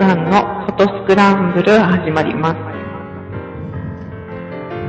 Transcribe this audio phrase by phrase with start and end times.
[0.00, 2.56] さんのフォトスクランブル始まります。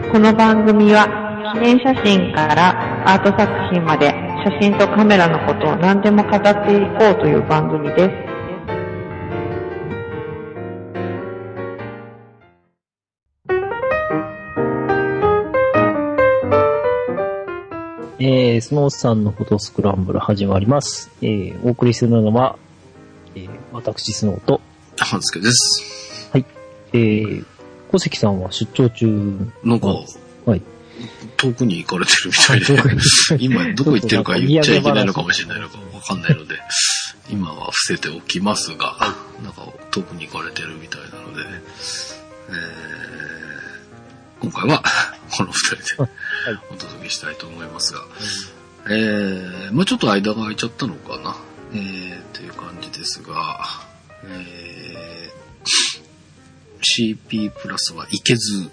[0.09, 4.07] この番組は記念写真からアート作品まで
[4.45, 8.09] 写真とカメラのことを何でも語っていこうという番組です。
[18.17, 21.11] えー、スノーさんのフォトスクランブル始まります。
[21.21, 22.57] えー、お送りするのは、
[23.35, 24.61] えー、私スノーと、
[24.97, 25.91] 半助です。
[26.93, 27.45] えー、
[27.89, 29.51] 小関さんは出張中。
[29.63, 29.87] なんか、
[30.45, 30.61] はい。
[31.37, 36.59] 遠くに行かれてるみたいで、 今どこ行ってるか言っちゃいけないのかもしれないのかわかんないので、
[37.29, 41.43] 今は伏せておきますが、なんか遠くに行かれてるみたいなので、
[42.49, 44.83] えー、今回は
[45.31, 46.09] この二人ではい。
[46.71, 48.01] お届けしたいと思いますが、
[48.87, 51.37] えー、まあちょっと間が空いちゃったのかな、
[51.73, 53.90] えー、という感じですが、
[54.25, 58.69] えー、CP プラスはいけず、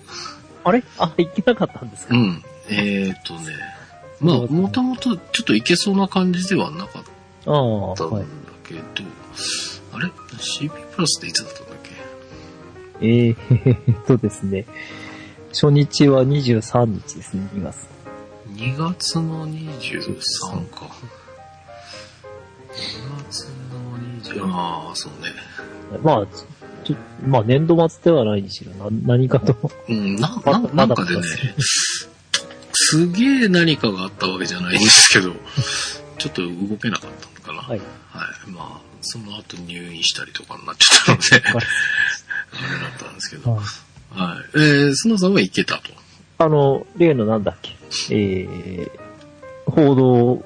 [0.65, 0.83] あれ？
[0.99, 2.43] あ、行けなかったんですか、うん。
[2.69, 3.53] えー、とね、
[4.21, 7.03] まあ、もともとちょっといけそうな感じではなかっ
[7.47, 8.27] ああ、たんだはい。
[8.65, 8.81] けど、
[9.93, 11.91] あれ ?CP プラスっていつだったんだっけ？
[13.01, 14.67] えー、えーっとですね、
[15.51, 17.87] 初日は23日ですね、2月。
[18.55, 20.89] 2月の23か。
[24.45, 25.33] ああ、そうね。
[26.03, 26.27] まあ、
[26.85, 29.57] ちょまあ年度末ではないにしろ、な何かと。
[29.89, 31.23] うん、な、まななんかでね、
[32.73, 35.33] すげえ何かがあったわけじゃないんですけど、
[36.19, 37.11] ちょっと動けなかっ
[37.45, 37.69] たのかな。
[37.69, 37.79] はい。
[37.79, 37.85] は
[38.47, 38.51] い。
[38.51, 41.67] まあ、その後入院したりとかになっちゃったので、 はい
[42.51, 43.53] あれだったんですけど。
[43.53, 43.61] はい
[44.11, 44.39] はい。
[44.55, 45.93] えー、スノーさんは行けたと。
[46.39, 47.77] あの、例のなんだっけ、
[48.11, 50.45] えー、報道、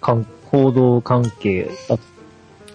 [0.00, 1.96] 関報道関係、あ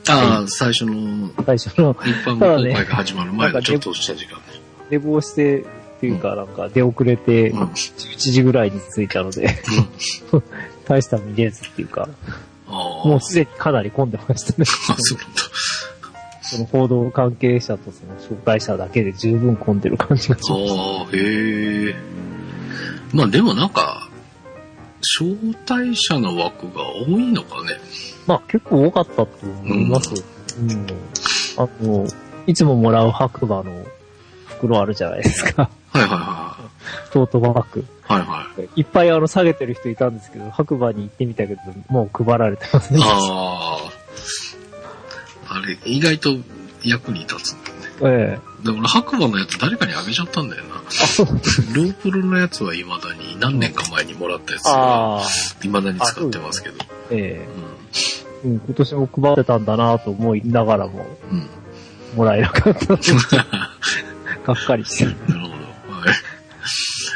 [0.09, 4.43] ああ、最初の最初の一般公開が始まる前のちょっとした時間ね。
[4.89, 5.65] 寝坊して、っ
[5.99, 7.59] ていうか、なんか出遅れて、うん。
[7.59, 7.67] うん。
[7.71, 9.49] 11時ぐらいに着いたので、
[10.87, 12.07] 大した見れずっていうか。
[12.67, 14.65] もうすでにかなり混んでましたね。
[14.89, 14.95] あ、
[16.41, 21.95] その報道関係者とその紹介者だけで十分混んでる感じがしましああ、へえ。
[23.13, 24.08] まあでもなんか、
[25.01, 25.35] 招
[25.67, 27.69] 待者の枠が多いのかね。
[28.25, 28.33] た。
[28.33, 30.13] まあ結構多かったと思います。
[30.59, 30.87] うん。
[31.57, 32.07] あの、
[32.47, 33.85] いつももらう白馬の
[34.45, 35.69] 袋あるじゃないですか。
[35.91, 36.57] はいはいは
[37.11, 37.79] トートバッグ。
[37.81, 37.83] い。
[38.03, 38.81] はいはい。
[38.81, 42.99] いっぱいあの下げてる人いたんですけど、白馬に行ってみたけど、もう配られてますね。
[43.03, 43.77] あ
[45.49, 45.55] あ。
[45.55, 46.29] あれ、意外と
[46.83, 47.68] 役に立つ。
[48.01, 50.75] ええで俺、白馬のやつ誰かにあげちゃったんだよな。
[50.75, 55.21] あ、そうなんですロープルのやつは未だに何年か前にもらったやつは
[55.61, 56.75] 未だに使ってますけど。
[57.11, 61.05] えうえうん、今年も配ってたんだなと思いながらも、ん。
[61.31, 61.49] うん。
[62.15, 65.15] もらえなかった がっかりしてる。
[65.27, 65.53] なるほど。
[65.53, 65.59] はい。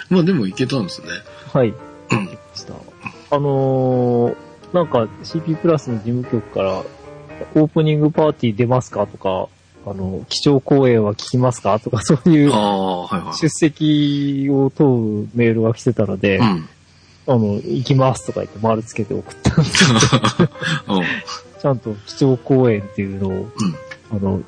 [0.10, 1.08] まあでもいけたんですね。
[1.54, 1.70] はい。
[1.70, 2.38] うん。
[2.54, 2.74] した。
[3.32, 4.36] あのー、
[4.74, 6.84] なんか CP プラスの事務局から、
[7.56, 9.48] オープニングパーティー出ますかとか、
[9.86, 11.78] あの、基調講演は聞きますか？
[11.84, 12.52] とか、そういう。
[13.40, 16.70] 出席を問うメールが来てたので、うん。
[17.26, 19.86] あの、行きますとか言って丸つけて送ったんです
[20.38, 20.52] けど、
[20.96, 21.04] うん。
[21.62, 23.48] ちゃんと基調講演っていうのを、うん。
[24.12, 24.42] あの、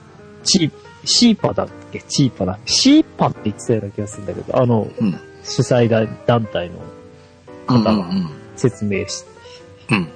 [0.44, 0.72] チー、
[1.06, 2.02] シーパだっけ？
[2.08, 2.60] チーパだ。
[2.66, 5.12] シーパって言ってたような気がするんだけど、あの、うん。
[5.44, 5.88] 主催
[6.26, 6.76] 団体の
[7.70, 7.84] うん。
[7.84, 8.30] 方がうん。
[8.56, 9.24] 説明し、
[9.92, 10.08] うん。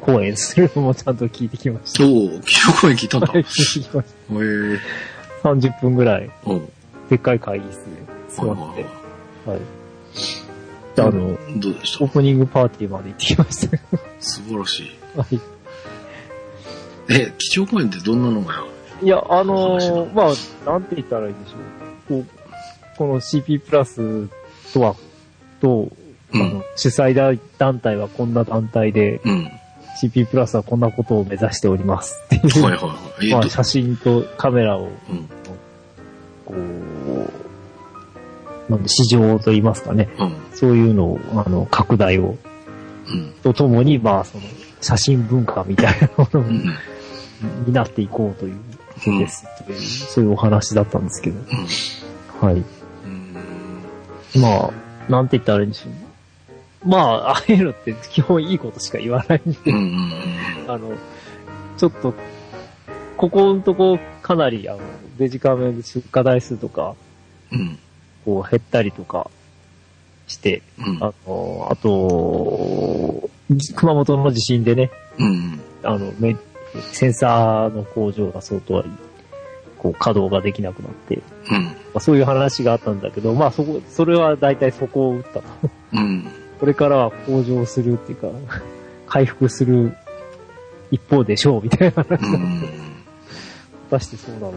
[0.00, 2.04] 講演するのもちゃんと聞いてきました。
[2.04, 3.26] おお、記録声聞いたんだ。
[3.28, 3.50] 聞いて
[3.90, 4.78] きましえ。
[5.42, 5.48] た。
[5.50, 6.30] 30分ぐらい、
[7.08, 7.90] でっかい会議室で
[8.28, 8.84] 座はいって、
[9.46, 9.60] ははい。
[10.96, 11.60] であの、いはい。
[11.60, 12.04] どうでした？
[12.04, 13.78] オープニングパーティーまで行ってきました。
[14.20, 14.90] 素晴らしい。
[15.16, 15.40] はい。
[17.12, 18.54] え、基調講演ってどんなのが？
[18.54, 18.66] よ
[19.02, 22.24] いや、あの話ーまあ、なんて言ったらいいでしょう。
[22.24, 24.28] こう、この CP プラス
[24.74, 24.94] とは、
[25.60, 25.88] と、
[26.34, 29.50] あうんの、主催団体はこんな団体で、うん。
[29.90, 33.28] はい CP プラスはこんなことを目指しておりますっていう、はいはい。
[33.28, 35.28] えまあ、ど写真とカメラを、うん。
[36.46, 40.08] こう、なんで、市場と言いますかね。
[40.18, 40.32] うん。
[40.54, 42.36] そういうのを、あの、拡大を、
[43.08, 43.32] うん。
[43.42, 44.44] とともに、まあ、その、
[44.80, 46.64] 写真文化みたいなものうん。
[47.66, 48.56] になっていこうという、
[49.06, 49.18] うん。
[49.18, 51.38] です、という、そういうお話だったんですけど。
[52.42, 52.48] うん。
[52.48, 52.54] はい。
[52.54, 54.40] うん。
[54.40, 54.70] まあ、
[55.10, 56.09] なんて言ったらいいんでしょう。
[56.84, 59.58] まあ、ああいうのって基本いいことしか言わないんで。
[60.66, 60.96] あの、
[61.76, 62.14] ちょっと、
[63.16, 64.80] ここのとこかなり、あの、
[65.18, 66.94] デジカメで出荷台数とか、
[67.52, 67.78] うん。
[68.24, 69.30] こう減ったりとか
[70.26, 70.98] して、うん。
[71.02, 73.28] あの、あと、
[73.76, 75.60] 熊本の地震でね、うん。
[75.82, 76.36] あの、め
[76.92, 78.84] センサーの工場が相当
[79.78, 81.64] こう、稼働ができなくなって、うん。
[81.64, 85.42] まあ、そういう話があったんだけど、まあそこ、それは大体そこを打ったと。
[85.94, 86.30] うん。
[86.60, 88.28] これからは向上するっていうか、
[89.06, 89.96] 回復する
[90.90, 92.22] 一方でしょう、みたいな話。
[92.22, 92.60] うん。
[93.90, 94.56] 果たしてそうなのか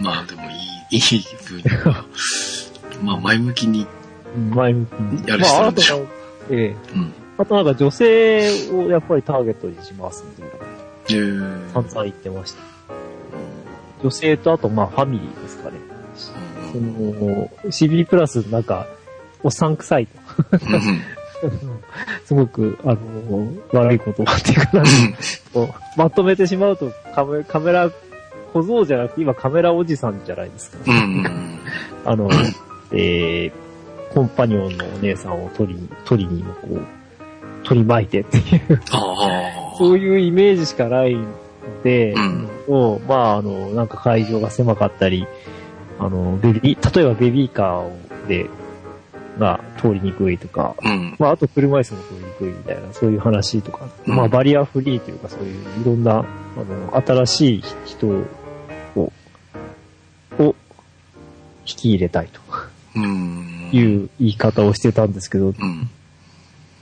[0.00, 0.54] な まあでもい
[0.90, 1.00] い、いい
[1.46, 2.04] 分には、
[3.02, 3.86] まあ前向きに、
[4.36, 5.28] うん前向きに。
[5.28, 6.08] やる人なんでしょまあ、あ
[6.50, 7.12] ええうん。
[7.38, 10.66] あとなんか女性をやっぱりターゲットにしますみたいな。
[11.10, 12.62] えー散々言ってました。
[14.02, 15.78] 女性とあとまあファミリーですかね。
[16.72, 18.86] その、CB プラスなんか、
[19.42, 20.12] おっさん臭いと。
[21.42, 21.80] うん。
[22.24, 22.98] すごく、あの、
[23.72, 24.82] 悪い言葉っていうか
[25.96, 27.90] まとめてしまうとカメカメラ
[28.52, 30.78] 小僧じゃなくて今カメラおじさんじゃないですか。
[32.04, 32.28] あの、
[32.92, 33.52] えー、
[34.14, 36.86] コンパニオンのお姉さんを取りに、取りにこう、
[37.64, 38.80] 取り巻いてっていう。
[39.78, 41.26] そういうイメージしかないん
[41.84, 45.26] で、うんをまあ、あの、なんか会場が狭かったり、
[45.98, 48.46] あの、ベビー、例えばベビーカーで、
[49.38, 51.16] が通りにくいとか、うん。
[51.18, 56.24] まあ、あと車椅子も通りにくいみたいな、そういう話とか、うんまあ、バリアフリーというか、そういういろんな、あ
[56.64, 59.12] の、新しい人を、
[60.38, 60.54] を、
[61.66, 62.40] 引き入れたいと
[62.96, 63.70] うん。
[63.72, 65.90] いう言い方をしてたんですけど、うん。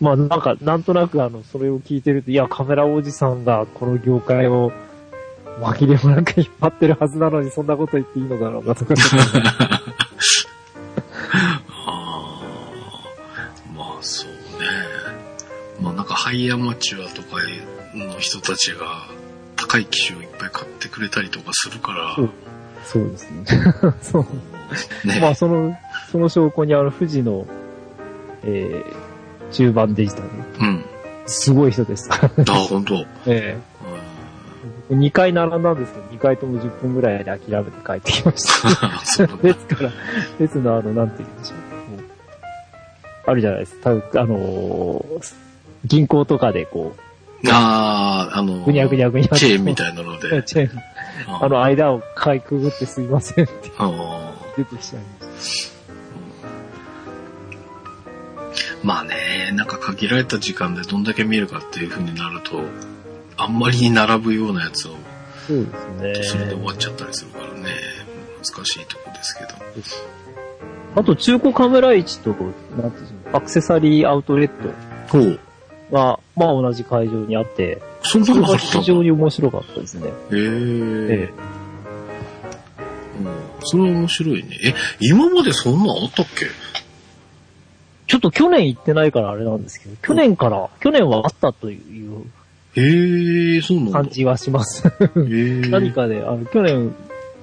[0.01, 4.73] まあ、なんか、なんとなくあの、それを聞いてると、いや、カメラおじさんがこの業界を
[5.61, 8.95] 紛れもなく引っ張ってるはずなのに、そんなこと言っていいのだろうかとか、
[15.81, 17.37] まあなんかハイアマチュアとか
[17.95, 19.09] の人たちが
[19.57, 22.31] 高い機種をいっぱい買ってくれたりとかするから、そう
[22.87, 23.45] そうですね。
[24.01, 25.07] そう。
[25.07, 25.19] ね。
[25.21, 25.77] まあ、その、
[26.11, 27.47] その証拠にあの、富士の、
[28.45, 30.29] えー、中盤デジタル、
[30.61, 30.85] うん。
[31.27, 32.09] すごい人です。
[32.13, 32.29] あ、
[32.69, 32.95] 本当。
[33.27, 33.59] ええ
[34.89, 39.01] 2回並んだんですけど、2回とも10分ぐらいで諦めて帰ってきました。
[39.05, 39.43] そうなんだ。
[39.43, 39.91] 列から、
[40.39, 41.59] 列のあの、なんて言うんでしょう。
[43.27, 43.97] あるじゃないですか。
[43.97, 45.46] たあのー
[45.87, 46.95] 銀行とかでこ
[47.49, 50.43] ああ、あの、う、ぐにゃぐにゃぐにゃチェーンみたいなので。
[50.45, 50.83] チェーン
[51.29, 53.71] あの間をかいくぐってすいませんって
[54.57, 55.73] 出てきちゃいまし
[58.83, 62.63] まあね、なんか限られた時間でどんだけ見るかっていう風になると、
[63.37, 64.97] あんまり並ぶようなやつを、た。
[65.47, 65.67] そう
[66.03, 66.29] ですね。
[66.29, 67.71] それで終わっちゃったりするからね、
[68.39, 71.01] 難しいとこですけど。
[71.01, 74.69] あと、中古カメラ市と、なんていうんですかアクセサリーアウトレット
[75.09, 75.41] ほう。
[75.93, 78.59] が、まあ同じ会場にあって、そんなのあったんだ。
[78.81, 80.09] 非常に面白かったですね。
[80.09, 80.13] へえ。
[80.35, 81.31] え
[83.19, 83.27] うん。
[83.61, 84.49] それは面白いね。
[84.65, 86.47] え、今までそんなんあったっけ？
[88.07, 92.23] ちょっと去年行ってないからあれなんですけど、去年から、去年はあったという
[92.77, 93.93] へえ、そうなんだ。
[94.03, 94.85] 感じはします。
[95.17, 96.95] 何かで、あの、去年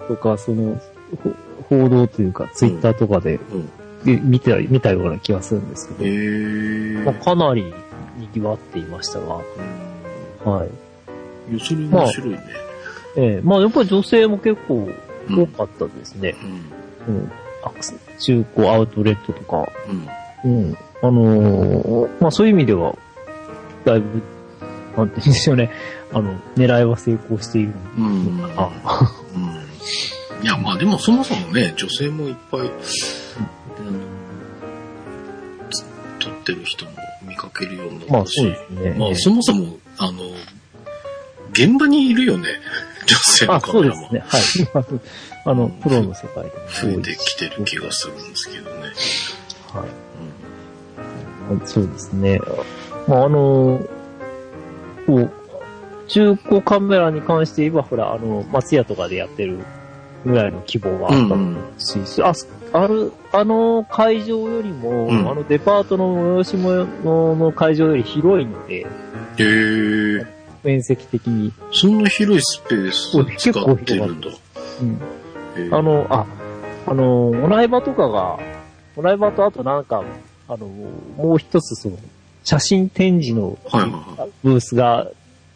[0.08, 0.80] とか、その、
[1.24, 1.32] ほ
[1.70, 3.70] 報道というか、ツイッターとかで、うん。
[4.06, 7.04] で見た、見たような気がするんですけへど、え。
[7.06, 7.74] まあ、かなり
[8.18, 9.36] 賑わっていましたが、
[10.46, 10.70] はい。
[11.54, 12.40] いや、それ面白いね。
[13.16, 14.90] ええまあ、やっぱり女性も結構
[15.30, 16.36] うん多かったですね。
[17.08, 17.16] うん。
[17.16, 17.32] うん。
[17.64, 19.72] アクセ中古アウトレットとか、
[20.46, 20.52] うん。
[20.52, 20.78] うん。
[21.02, 22.96] あのーまあそういう意味では、
[23.86, 24.22] だいぶ、
[24.98, 25.72] なんて言うんでしょうね。
[26.14, 28.38] あの、狙いは成功しているうん。
[28.42, 28.70] のかな。
[29.36, 29.40] う
[30.42, 30.44] ん。
[30.44, 32.70] いや、まあでもそもそもね、女性もいっぱい、あの
[35.70, 35.84] つ
[36.20, 36.92] 撮ってる人も
[37.28, 38.96] 見かけるようになまあったし、そうですね。
[38.98, 40.20] まあそもそも、あの、
[41.52, 42.50] 現場にいるよね、
[43.06, 44.02] 女性のあ、カメラも。
[44.02, 44.70] そうですね。
[44.74, 44.88] はい。
[44.96, 45.02] 今
[45.52, 48.78] あの、プロの世界でも増えてきてる気がするんですけどね。
[49.74, 50.04] はい。
[51.66, 52.40] そうですね。
[53.08, 53.82] まあ、あの、
[55.06, 55.32] こう、
[56.08, 59.60] 中古カメラに関して言えば、ほら、あの、松屋とかでやってる
[60.26, 61.30] ぐらいの規模はあっ
[61.78, 62.34] たし、あ、
[62.74, 65.30] ある、あの会場よりも、うん。
[65.30, 68.86] あのデパートの催し物の会場より広いので、へ
[69.40, 70.26] え。
[70.64, 71.54] 面積的に。
[71.72, 74.30] そんな広いスペースを使ってるんだ。
[75.56, 76.26] うん、あの、あ、
[76.88, 78.40] あの、お台場とかが、
[78.96, 80.04] お台場とあとなんか、
[80.48, 81.98] あの、もう一つその、
[82.44, 85.08] 写真展示のはいはいはブースが、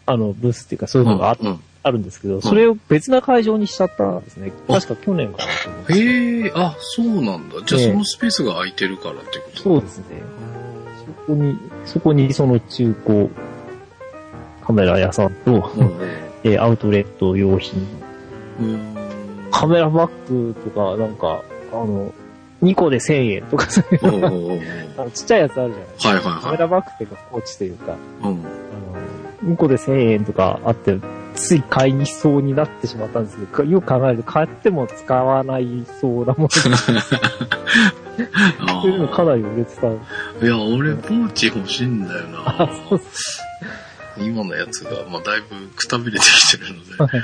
[0.05, 4.51] あの、ブースっていうかそういうのがあ,、うんあるんですけど、それを別な会場にしちゃったんですね。
[4.67, 5.43] 確か去年かな
[5.87, 5.93] と。
[5.93, 7.55] へえ、あ、そうなんだ。
[7.65, 9.61] じゃあええそのスペースが空いてるからってこと？
[9.63, 10.05] そうですね。
[11.05, 13.29] そこに、そこにその中古
[14.65, 15.91] カメラ屋さんと、うん
[16.43, 17.81] えーアウトレット用品、
[18.59, 18.79] うん。
[19.51, 21.41] カメラバッグとか、なんか、
[21.71, 22.13] あの、
[22.63, 24.61] 2個で1000円とかそういう
[25.13, 26.09] ちっちゃいやつあるじゃないですか。
[26.09, 26.41] はいはいはい。
[26.43, 28.29] カメラバッグっていうか、ポーチというか、うん。
[28.29, 30.97] あの、2個で1000円とかあって、
[31.37, 36.49] つい買いにそうになってしまったんですけど、よく考えると買っても使わないそうなもの。
[38.67, 39.87] あそういうのかなり売れてた。
[39.87, 39.91] い
[40.49, 42.69] や、俺、ポーチ欲しいんだよな。
[44.17, 47.23] 今のやつが、まあ、だいぶくたびれてきてるので、は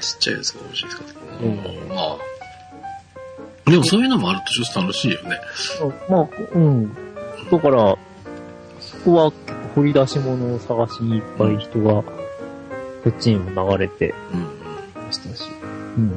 [0.00, 1.56] ちっちゃいやつが欲しいですけど、うん
[1.88, 3.70] まあ。
[3.70, 5.40] でもそういうのもあるとちょっと楽しいよね。
[6.08, 6.94] まあ、うん。
[7.50, 7.96] だから、
[8.80, 9.32] そこは
[9.74, 12.04] 掘り出し物を探しにいっぱい人が、
[13.06, 14.40] こっちにも流れてうん
[15.06, 15.48] ましたし。
[15.96, 16.10] うん。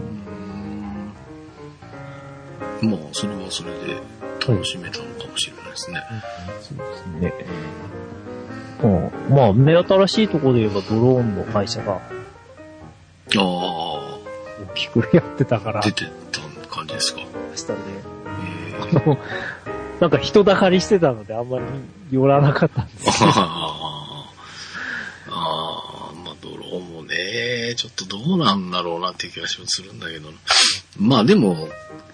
[2.82, 2.90] うん。
[2.92, 4.02] まあ、それはそれで
[4.48, 6.02] 楽しめたのかもしれないですね。
[6.62, 7.34] そうですね。
[8.82, 12.00] うん、まあ、目新しいところで言えばドローンの会社が
[13.38, 14.20] あ
[14.72, 17.20] 大きくやってたからあ、、出てた感じですか？
[17.52, 17.80] ましたね。
[18.82, 19.18] えあの、
[20.00, 21.66] なんか人だかりしてたのであんまり
[22.10, 23.30] 寄らなかったんですよ。
[23.36, 23.36] あ
[25.28, 30.38] あ、ああ、まあ、ドローンもね、ちょっとどうなんだろうなっていう気がするんだけどな。
[30.98, 31.70] まあでも、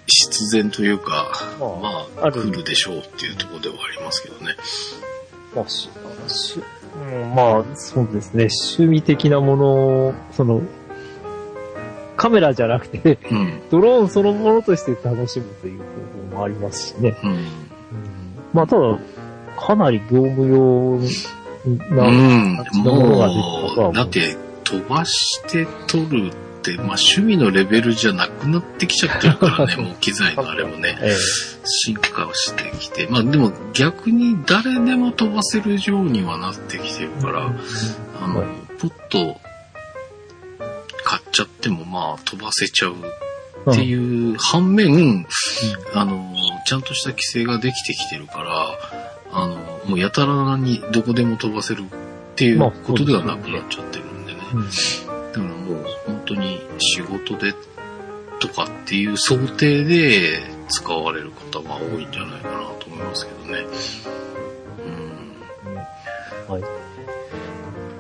[0.06, 1.26] 必然というか、
[1.60, 1.70] まあ
[2.22, 4.56] まあ、来るでしょうっていうところではありますけどね。
[5.56, 5.90] まあ、し
[6.28, 6.60] し
[6.96, 8.48] うん、まあ、そうですね。
[8.78, 9.66] 趣味的なもの
[10.10, 10.62] を、その、
[12.16, 13.62] カメラじゃなくて、うん。
[13.72, 15.86] ドローンそのものとして楽しむという方
[16.30, 17.18] 法もありますしね。
[17.24, 17.48] うん。
[18.54, 19.00] まあ、ただ、
[19.58, 21.00] かなり業務用
[21.96, 31.18] な、うんものが出てたとはだって、飛ばして撮るって、まあ趣味のレベルじゃなくなってきちゃってるからね、 もう機材のあれもね、ええ。
[31.64, 33.08] 進化をしてきて。
[33.10, 37.54] まあでも逆に誰でも飛ばせるようにはなってきてるから、
[38.22, 38.48] あのはい、
[38.80, 39.40] ポッと
[41.04, 42.96] 買っちゃってもまあ飛ばせちゃう
[43.72, 43.94] ってい
[44.34, 45.26] う反面、
[45.94, 46.34] あの、
[46.66, 48.78] ちゃんとした規制ができてきてるから、
[49.32, 49.56] あの、
[49.86, 54.05] もうやたらにどこでも飛ばせるっていうまあことではなくなっちゃってる。
[54.56, 57.54] うんだからもう本当に仕事で
[58.40, 63.66] とかっていう想定で使われる方が多いんじゃないかなと思いますけどね。
[66.48, 66.64] はい。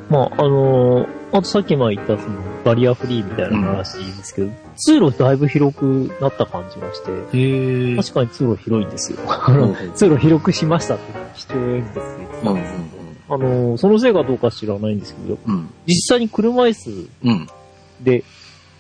[0.10, 7.96] まあ、あのーあとさっき前言ったそのバリアフリーみたいな話ですけど、通路だいぶ広くなった感じがして。
[7.98, 9.18] 確かに通路広いんですよ。
[9.96, 11.04] 通路広くしましたって
[11.36, 12.95] 視聴演説で言ってたうんんですよ。
[13.27, 15.70] あのーそのせいかどうか知らないんですけど、うん。
[15.88, 17.48] 実際に車椅子うん。
[18.01, 18.24] で、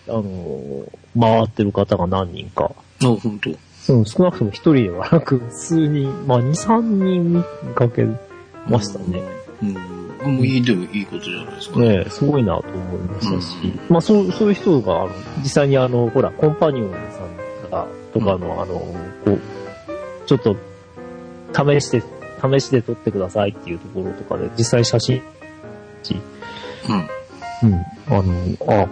[0.07, 0.87] あのー
[1.19, 2.71] 回ってる方が何人か、
[3.03, 3.93] あ、本当。
[3.93, 8.05] うん、少なくとも一人ではなく、数人、まあ二、三人見かけ
[8.67, 9.21] ましたね。
[9.61, 9.73] うん。
[10.35, 11.79] もういい、でもいいことじゃないですか。
[11.79, 15.11] ねえ、すごいなと思いましたし、うんまあそう、そういう人が、あの、
[15.43, 18.73] 実際にあの、ほら、コンパニオンさんが、とかの、あの、
[19.23, 19.39] こう、
[20.25, 20.55] ちょっと、
[21.53, 22.03] 試して、
[22.41, 25.21] 試して撮ってくださいっていうところとかで、実際写真、
[26.89, 27.69] うん。
[27.69, 28.87] うん、あの、あ、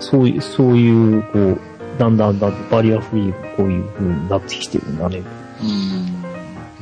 [0.00, 1.58] そういう、そういう、こう、
[1.98, 5.24] だんだんだんだんバリアフリーがこういう風になってきてるんだね、うん。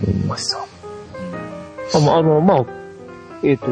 [0.05, 0.59] と思いました。
[0.59, 2.67] あまあ、あの、まあ、
[3.43, 3.67] えっ、と、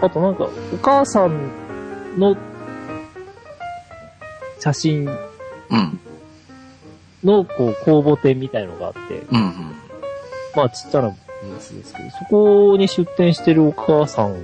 [0.00, 1.50] あとなんか、お母さん
[2.18, 2.36] の
[4.60, 5.08] 写真
[5.70, 6.00] うん。
[7.22, 9.36] の、こう、公募展みたいのがあって、うん。
[9.36, 9.54] うん。
[10.54, 14.42] まあ、ちっちゃなブースですけど、そこに出店してるお母さん。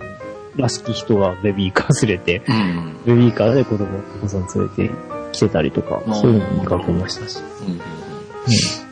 [0.57, 3.00] らしき人がベビーカー連れて、うん。
[3.07, 4.47] ベビーカーで子供、お子さん。
[4.54, 4.95] 連れて
[5.33, 7.38] 来てたりとかそういうのも見かけましたし。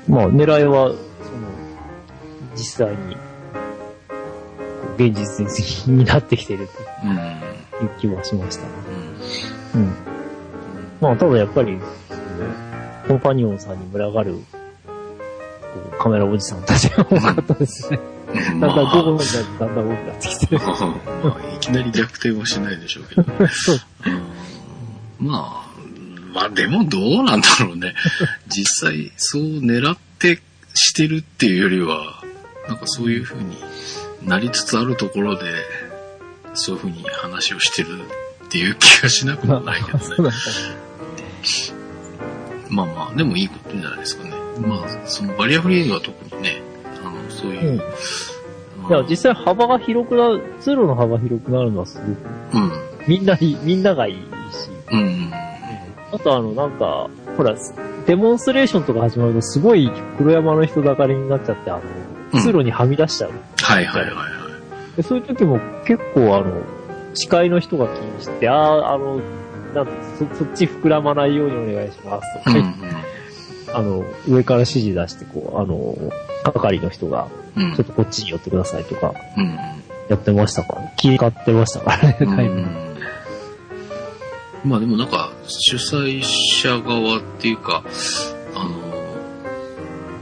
[0.09, 0.15] うん。
[0.15, 0.99] まあ、狙いは、その、
[2.55, 3.17] 実際に、
[4.97, 6.69] 現実的になってきてる
[7.05, 7.17] うん。
[7.79, 8.69] という気はしましたね。
[9.75, 9.81] うん。
[9.83, 9.93] うん。
[11.01, 11.79] まあ、ただやっぱり、
[13.07, 13.79] コンパニオンさん。
[13.81, 14.37] に群がる、
[15.79, 17.99] こうカメラおじさんたちが多かったですね。
[18.35, 20.61] だんだん午後になってだんだん多くなってきてる。
[20.61, 20.75] ま
[21.41, 23.77] あ、いきなり逆転はしないでしょうけど、ね そう。
[24.07, 25.69] うんまあ、
[26.33, 27.95] まあでもどうなんだろうね。
[28.49, 30.41] 実際そう狙って
[30.75, 32.23] してるっていうよりは、
[32.69, 33.57] なんかそういう風に
[34.23, 35.45] なりつつあるところで、
[36.55, 37.89] そういう風に話をしてる
[38.47, 40.31] っていう気がしなくもないけどね。
[42.71, 44.48] まあまあ、でもいいことじゃないですかね。
[44.67, 46.63] まあ、そのバリアフリーは特にね、
[47.05, 47.73] あの、そういう。
[47.73, 47.81] うん
[48.89, 52.09] いや、実際幅が広くなる、通路の幅広くなるのはすごく、
[52.55, 52.73] うん。
[53.07, 54.71] みんないい、みんながいいし。
[54.91, 55.31] うん。
[56.11, 57.55] あとあの、なんか、ほら、
[58.07, 63.31] デモンストレーションとか始まるとすごい黒山の人だかりになっちゃって、あの、うん通路にはみ出しちゃう。
[63.63, 64.23] はいはいはいは
[64.93, 64.97] い。
[64.97, 66.63] でそういう時も結構あの、
[67.15, 69.21] 司会の人が気にして、ああ、あの、
[69.75, 72.75] なんてそ、そっち膨らまないようにお願いしますとか、うん
[73.75, 75.97] あの、上から指示出して、こう、あの、
[76.45, 77.75] 係の人が、うん。
[77.75, 79.59] ちょっとこっちに寄ってくださいとか、うん。
[80.09, 80.75] やってましたか？
[80.75, 82.37] ら、気使ってましたからね、うん。
[82.37, 82.65] だいぶ。
[84.65, 87.85] まあでもなんか、主催者側っていうか、
[88.55, 88.79] あの、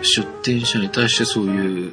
[0.03, 1.93] 出店者に対してそういう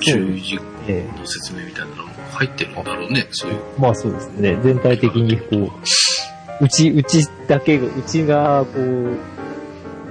[0.00, 3.58] 注意事項えの説明みたいなのも入ってるんだろうね、そういう。
[3.78, 4.58] えまあそうですね。
[4.62, 5.72] 全体的にこ
[6.60, 9.18] う、うち、うちだけが、うちがこう、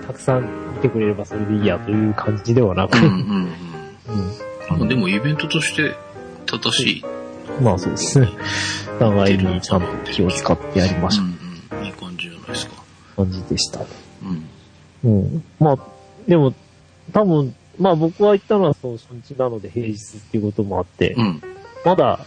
[0.05, 3.19] たくさん見てくれればそれでいいやという感じではなく、うんうんうん。
[3.19, 3.51] うん
[4.79, 5.95] まあでもイベントとして
[6.47, 7.05] 正しい。
[7.61, 8.29] まあそうですね。
[8.97, 11.85] 互いにちゃんと気を使ってやりましょうんうん。
[11.85, 12.73] いい感じじゃないですか。
[13.17, 13.81] う感じでした。
[15.03, 15.19] うん。
[15.21, 15.43] うん。
[15.59, 15.77] まあ、
[16.27, 16.53] でも、
[17.11, 21.41] 多分、まあ僕は行ったのはその初日なので平日っていうこともあって、うん。
[21.83, 22.19] まだ、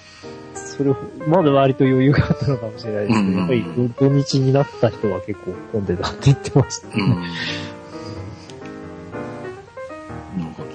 [0.54, 0.92] それ、
[1.26, 6.94] まだ割と余裕があったのかもしれないですけど、うんうんうんやっぱり土日になった人は結構混んでたって言ってましたね。
[6.96, 7.25] うん。
[10.36, 10.68] なるほど。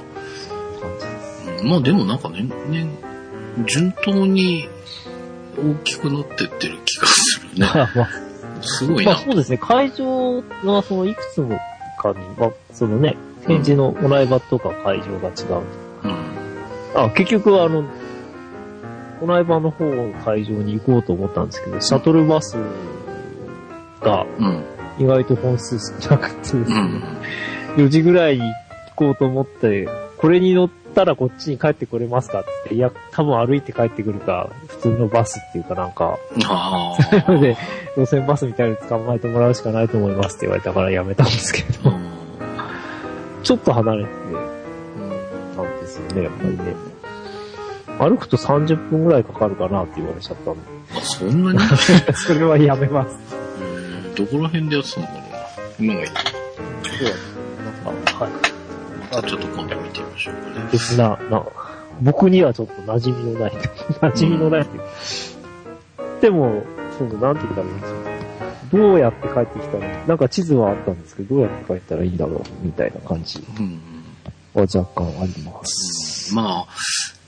[0.82, 1.64] 感じです。
[1.64, 4.70] うんまあでもなんか年々、順当に
[5.58, 7.68] 大きくなってってる気がするね。
[8.62, 9.12] すごいな。
[9.12, 11.60] まあそうですね、会場はそのいくつも
[12.00, 15.64] かに、まあ、そのね、展示のお台場とか会場が違う。
[16.04, 17.04] うん。
[17.04, 17.84] あ、結局あの、
[19.22, 22.58] お台場の方の会場に行こうと思ったんですけど、シャトルバス
[24.02, 24.64] がうん。
[24.98, 26.64] 意外と本数少なくてですね、
[27.78, 27.86] うん。
[27.86, 28.54] 4時ぐらいに行
[29.00, 29.88] こうと思って、
[30.18, 37.56] これに乗ったらこっちに帰ってこれますかっていや、多分歩いて帰ってくるか、普通のバスっていうかなんか、あなの で、
[37.96, 41.90] 路線バスみたいに捕まえてもらうしかないと思いますって言われたからやめたんですけあ。
[41.90, 41.94] ど、
[43.44, 44.10] ちょっと離れて
[45.56, 46.58] たんですよね、やっぱりね。
[48.00, 50.60] 歩くと30分ぐらいかかるかなって言われちゃったんで、
[50.98, 51.60] あ、そんなに？
[52.16, 53.18] それはやめます。
[53.62, 55.20] えーどこら辺でやってたのかな
[55.80, 56.08] 今がいい。
[56.08, 57.39] なんか、はい。
[59.12, 60.70] あちょっと今度見てみましょうかね。
[60.72, 61.44] 別な、な、
[62.02, 63.52] 僕にはちょっと馴染みのない、
[64.02, 64.72] 馴染みのないうか
[66.22, 66.64] でも、
[66.98, 68.00] その、なんて言ったらいいんですか。
[68.72, 73.82] どうやって帰ってきたら、なんか地図はあったんですけど、どうやって帰ったらいいんだろう、みたいな感じうん。
[74.54, 76.34] は若干あります。
[76.36, 76.68] まあ、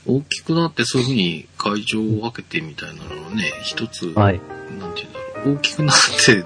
[0.05, 4.39] 大きくなってそういうふうに会場を分けてみたいなのはね、一つ、はい。
[4.79, 6.43] なんていうんだろう、大きくなって、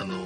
[0.00, 0.16] あの、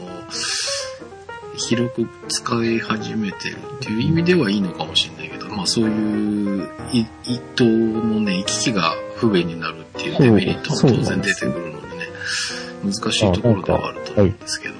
[1.68, 12.06] 広く使い始めてるっていう意味ではいいのかもしれないけど、まあそういうい一頭のね、行き来が不便になるっていうデメリットも当然出てくるのでね、
[12.84, 14.74] 難しいところではあると思うんですけど。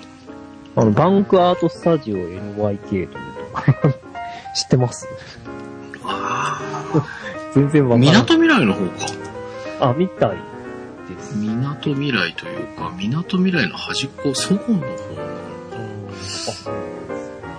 [0.77, 3.15] あの、バンクアートスタジオ NYK というと
[4.55, 5.09] 知ってます？
[6.05, 6.61] あ
[7.55, 8.23] 全然あ、わからない。
[8.23, 8.93] 港未来の方か。
[9.81, 10.31] あ、みたい
[11.09, 11.37] です。
[11.37, 15.36] 港未来というか、港未来の端っこ、そごの方。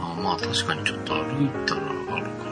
[0.01, 1.81] あまあ確かにちょっと歩いたら
[2.15, 2.43] あるか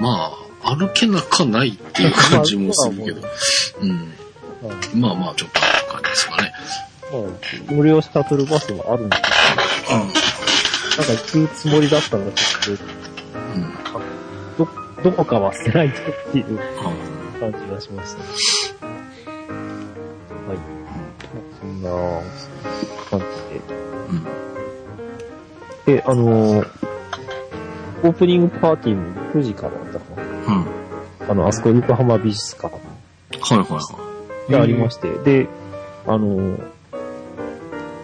[0.00, 0.30] ま
[0.62, 3.22] あ、歩けなかないっていう感じもするけど。
[3.80, 4.12] うん。
[5.00, 6.52] まあまあちょっとある感じですかね。
[7.12, 10.16] まあ、無料シャトルバスはあるんですけど、なんか
[11.12, 12.78] 行くつもりだったらちょっ
[13.54, 13.72] うん。
[14.58, 14.64] と、
[15.02, 18.86] ど、どこか忘れないとっていうあ感じがしました。
[18.86, 20.58] はい。
[21.60, 21.90] そんな
[23.10, 24.45] 感うん。
[25.86, 25.96] じで。
[25.98, 26.68] で、あのー
[28.02, 30.54] オープニングパーティーも9時からだったかな？
[30.54, 31.30] うん。
[31.30, 33.80] あの、あそこ横浜美術館はいはいは
[34.48, 34.52] い。
[34.52, 35.48] がありまして、で、
[36.06, 36.58] あの、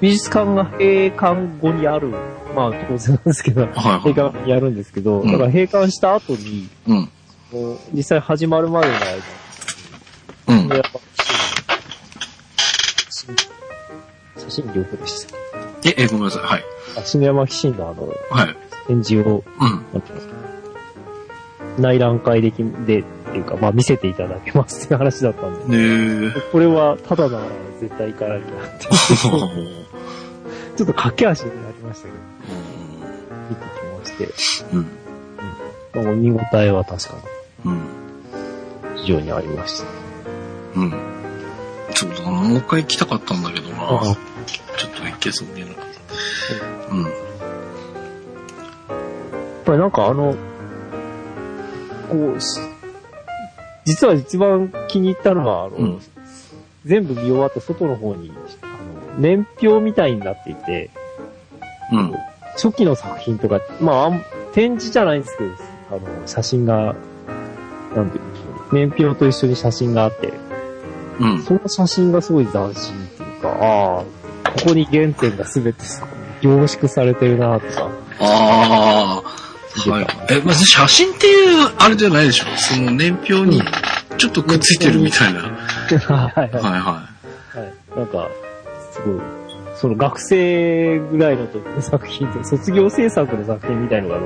[0.00, 2.08] 美術館が閉館後にある、
[2.56, 7.08] まあ当然なんですけど、はいはい閉館後にやるんですけど、うんだから閉館した後に、うん。
[7.92, 10.68] 実際始まるまでの間、うん。
[10.68, 10.88] やっぱ
[13.10, 13.36] 写真
[14.38, 15.36] 写真両方でした。
[15.84, 16.42] え、え、ごめんなさい。
[16.42, 16.64] はい。
[16.96, 18.57] あ篠山紀信のあの、はい。
[18.87, 19.85] 展示を、うん。
[21.83, 26.40] 内覧会でき、で、っていうか、まあ見せていただけますっていう話だったんで、ねえ。
[26.52, 27.46] これはただなら
[27.81, 28.87] 絶対行かなきゃって、
[30.76, 32.18] ちょっと駆け足になりましたけど、
[33.48, 34.87] 見てきまして、うん。
[35.94, 37.14] なんか見応えは確か
[37.64, 37.74] うん。
[37.74, 37.81] に
[39.02, 39.87] 非常にありました。
[40.76, 40.90] うん。
[41.94, 43.76] そうだな、もう一回行きたかったんだけどな。
[43.78, 44.16] あ
[44.76, 45.81] ちょっと行けそうにな。
[46.90, 47.02] うん。
[47.02, 47.10] やっ
[49.64, 50.34] ぱりなんかあの、
[52.10, 52.58] こう、し
[53.84, 56.00] 実は一番気に入ったのは、あの、うん
[56.84, 60.90] 全部見終わった外の方に、あの、年表みたいになっていて、
[61.92, 62.12] うん。
[62.54, 64.10] 初期の作品とか、まあ
[64.52, 65.52] 展示じゃないんですけど、
[65.90, 66.96] あの、写真が、
[67.94, 68.74] なんていうんでしょう。
[68.74, 70.32] 年表と一緒に写真があって、
[71.20, 71.42] うん。
[71.42, 75.84] その写真がすごい斬新っていうか、ああ、ここに原点が全て
[76.42, 79.90] 凝縮されてるなとか、ああ。
[79.90, 80.07] はい。
[80.31, 82.44] え、まず写真っていう、あれじゃないでしょ？
[82.59, 83.62] その年表に
[84.18, 85.40] ちょっとくっついてるみたいな。
[85.40, 85.50] はい
[86.12, 86.61] はいはい。
[86.61, 87.02] はは
[87.57, 87.98] い。
[87.98, 88.28] なんか、
[88.92, 89.20] すごい、
[89.76, 91.48] その学生ぐらいの
[91.81, 94.18] 作品で、卒業制作の作品みたいのが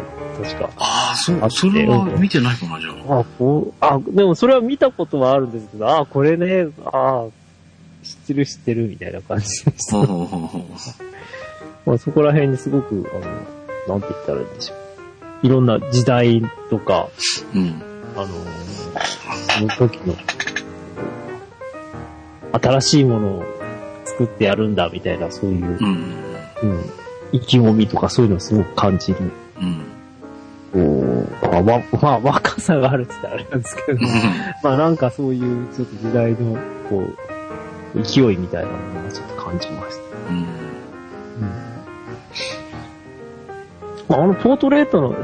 [0.42, 0.68] 確か。
[0.78, 3.20] ああ、そうそれは見てないかな、じゃあ。
[3.20, 7.24] あ、こう、あ、でもそれは見たことはあるんですけど、あ、これね、あ、
[8.02, 9.48] 知ってる知ってるみたいな感じで
[9.78, 9.96] した。
[11.84, 15.46] まあそこら辺にすごく、あの、なんて言ったらいいんでしょう。
[15.46, 17.08] いろんな時代とか、
[17.54, 17.82] うん。
[18.16, 18.76] あのー
[19.56, 20.14] その時の、
[22.52, 23.44] 新しいものを
[24.04, 26.26] 作ってやるんだみたいな、そういう、うん。
[26.62, 26.84] うん、
[27.32, 29.30] 意気込みとかそういうのをすごく感じる。
[29.60, 29.96] うん。
[30.72, 34.00] こう、まあ、わまあ、若さがあるって言ったらあれなんですけど、
[34.62, 37.02] まあなんかそういうちょっと時代の、こ
[37.94, 40.32] う、勢いみたいなものをちょっと感じました。
[40.32, 40.65] うん。
[44.08, 45.16] あ、あのポートレートの、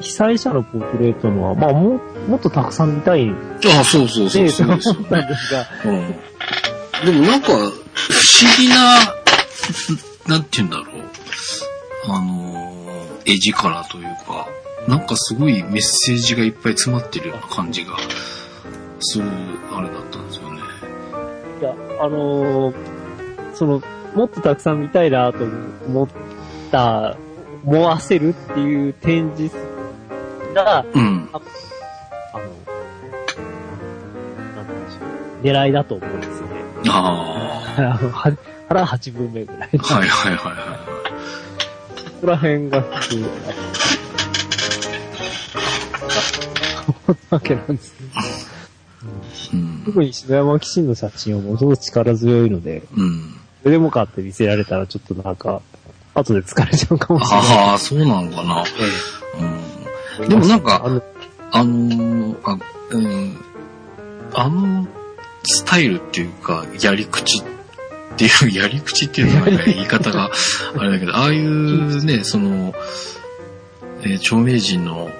[0.00, 5.26] 被災者のポートレートのは、まあもう、もっとたくさん見たいああ、そうそうそうね、そうですよと思ったんね。
[5.28, 7.06] ですが、うん。
[7.06, 7.72] でもなんか、不思
[8.58, 8.98] 議な、
[10.26, 10.86] なんて言うんだろう。
[12.08, 14.48] あのー、絵力というか、
[14.86, 17.96] なんかすごいメッセージがいっぱい詰まってるような感じが、
[19.00, 19.24] する、
[19.72, 20.60] あれだったんですよね。
[21.60, 22.96] いや、あのー
[23.54, 23.80] その、
[24.16, 26.08] もっとたくさん見たいなと思っ
[26.72, 27.18] た、
[27.66, 29.54] 思わせるっていう展示
[30.54, 31.28] が、うん。
[31.32, 31.44] あの、
[34.56, 35.04] なんでしょ
[35.38, 35.44] う。
[35.44, 36.54] 狙いだと思うんですよね。
[36.88, 38.32] ああ
[38.68, 39.70] 腹8分目ぐらい。
[39.78, 39.94] あ。
[39.94, 40.78] はいはいはいは
[42.14, 43.28] ここら辺が、すごいあ
[46.88, 48.06] の、思ったわけなんですね。
[49.52, 49.56] い。
[49.56, 49.82] うん。
[49.84, 53.35] 特に篠山騎士の写真はものすごく力強いので、うん。
[53.66, 55.60] それでもかって見せられたらちょっとなんか、
[56.14, 57.48] 後で疲れちゃうかもしれない。
[57.48, 58.64] ああ、そうなのかな。
[60.20, 60.28] うん。
[60.28, 61.02] でもなんかあの、
[61.50, 62.58] あのーあ、
[62.90, 63.36] うん、
[64.34, 64.86] あの
[65.42, 67.42] スタイルっていうか、やり口っ
[68.16, 70.30] ていう、やり口っていうのは言い方が
[70.78, 72.72] あれだけど、ああいうね、その、
[74.02, 75.10] えー著名人の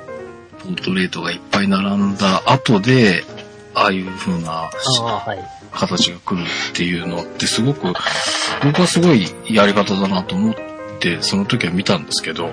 [0.62, 3.24] ポートレートがいっぱい並んだ後で、
[3.76, 4.70] ああいう風な。
[5.70, 7.92] 形が来るっていうのってすごく、
[8.64, 10.54] 僕はすごいやり方だなと思っ
[10.98, 12.50] て、その時は見たんですけど、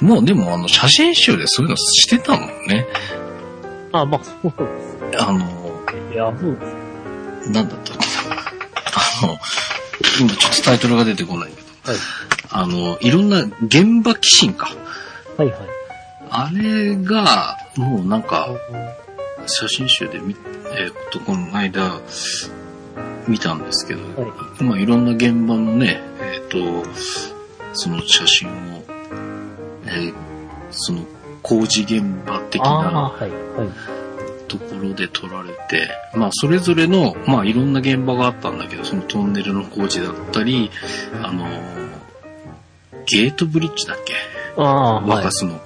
[0.00, 2.86] もうでもあの写真集でそういうのしてたもんね。
[3.92, 5.22] あまあ、そうです。
[5.22, 5.38] あの、
[6.12, 6.66] いや、そうで
[7.44, 7.50] す。
[7.50, 8.36] なんだったっけな。
[8.36, 9.38] あの、
[10.20, 12.00] 今ちょっとタイトルが出てこないけど、はい。
[12.50, 14.68] あの、いろんな現場寄進か。
[15.38, 15.58] はいはい。
[16.28, 18.50] あれが、もうなんか、
[19.46, 20.36] 写真集で見、
[20.78, 22.00] えーっと、この間、
[23.28, 24.28] 見たんですけど、は
[24.60, 26.88] いまあいろんな現場のね、えーっと、
[27.72, 28.52] その写真を、
[29.86, 30.14] えー
[30.70, 31.04] その
[31.42, 33.30] 工事現場的なはい。
[33.30, 33.36] は
[33.66, 33.70] い。
[34.48, 40.70] ところで撮られて、まあそれぞれの、まあいろんな現場があったんだけど、そのトンネルの工事だったり、
[41.22, 41.46] あの、
[43.06, 44.14] ゲートブリッジだっけ？
[44.56, 45.30] 若。
[45.30, 45.60] 洲の。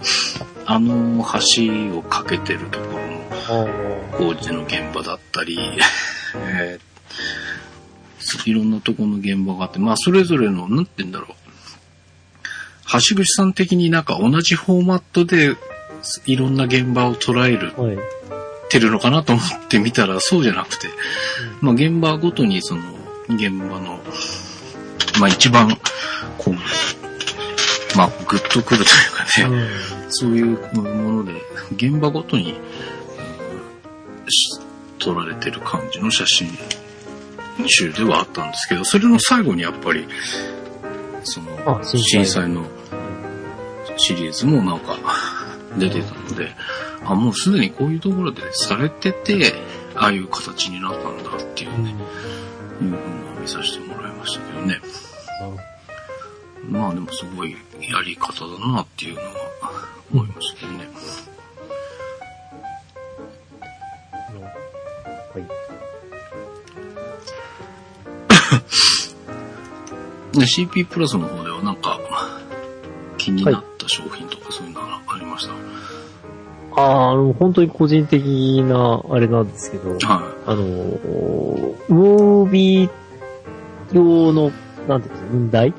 [0.66, 3.09] あの橋を架けてるところ
[4.16, 5.58] 工事の現場だったり、
[6.36, 6.90] えー
[8.44, 11.34] いろんなところの現場があって、まあそれぞれの、なんて言うんだろう。
[12.92, 15.56] 橋口さん的になんか同じフォーマットで
[16.26, 17.98] いろんな現場を捉えるあ、はい。
[18.68, 20.88] てるのかなと思って見たらそうじゃなくて、
[21.60, 22.82] まあ現場ごとにその
[23.28, 24.00] 現場の、
[25.18, 25.76] まあ一番
[26.38, 26.54] こう、
[27.96, 28.90] まあグッとくると
[29.44, 29.68] いうかね、
[30.08, 30.82] そういうも
[31.22, 31.32] ので、
[31.72, 32.54] 現場ごとに、
[34.98, 36.48] 撮られてる感じの写真
[37.68, 40.06] 集ではあったんですけど、それの最後にやっぱり、
[41.24, 42.64] そのあ、震災の
[43.96, 44.96] シリーズもなんか
[45.78, 46.54] 出てたので、
[47.04, 49.52] あ、もうすでにこういうところでされてて、
[49.94, 51.84] ああいう形になったんだっていううん。
[51.84, 51.96] ね、いう
[52.80, 52.88] ふう
[53.34, 54.80] な見させてもらいましたけどね。
[56.68, 59.28] まあでもすごいやり方だなっていうのは
[60.12, 60.88] 思いましたけどね。
[65.34, 65.44] はい。
[70.32, 71.98] で CP プラスの方ではなんか
[73.18, 75.54] 気になった商品とかそういうのがありました？
[76.76, 78.22] ああ、あの、本当に個人的
[78.62, 80.62] な、あれなんですけど、はあの、
[81.88, 82.90] ムービー
[83.92, 84.52] 用の、
[84.88, 85.68] なんていうんですか、問題？
[85.68, 85.74] い。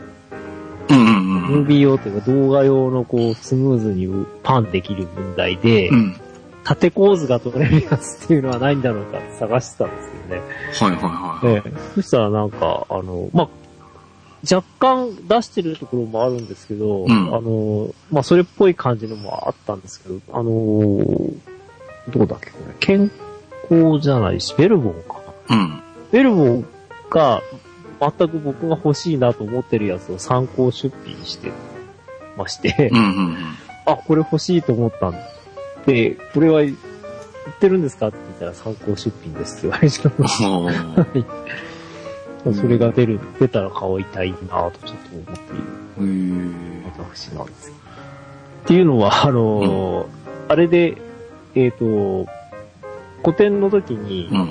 [0.89, 4.07] うんうんムービー用というか動画用のこう、スムーズに
[4.43, 6.20] パンできる問題で、うん。
[6.61, 6.65] うん。
[6.65, 10.41] 縦構図が取れるやつっていうのはないんだろうかって探してたんですけどね。
[10.79, 11.55] はいはいはい。
[11.55, 13.49] ええ、そしたらなんか、あの、まあ、
[14.43, 20.51] 若干出してるところもあるんですけど、んあの、まあ、それっぽい感じのもあったんですけど、あの、
[22.09, 23.11] どこだっけこれ健
[23.69, 25.55] 康じゃないし、ベルボンかな。
[25.57, 25.83] うん。
[26.11, 26.65] ベルボン
[27.09, 27.41] が、
[27.99, 31.51] 全く僕が欲しいなと思ってるやつを参考出品して
[32.35, 33.37] まして、うんうん
[33.85, 35.19] あ、これ欲しいと思ったんで、
[35.85, 36.73] これは売っ
[37.59, 38.07] てるんですか？
[38.09, 40.13] って言ったら参考出品ですって言われちゃう。
[40.17, 40.25] うん。
[40.25, 45.63] あー それが出る、出たら買いたいなとちょっと思っている
[45.99, 46.53] へー
[47.09, 47.73] 私なんですよ。
[48.63, 50.05] っていうのは、あのー
[50.47, 50.97] あれで、
[51.55, 52.25] えっ、と、
[53.23, 54.39] 古典の時に、うん。
[54.39, 54.43] あ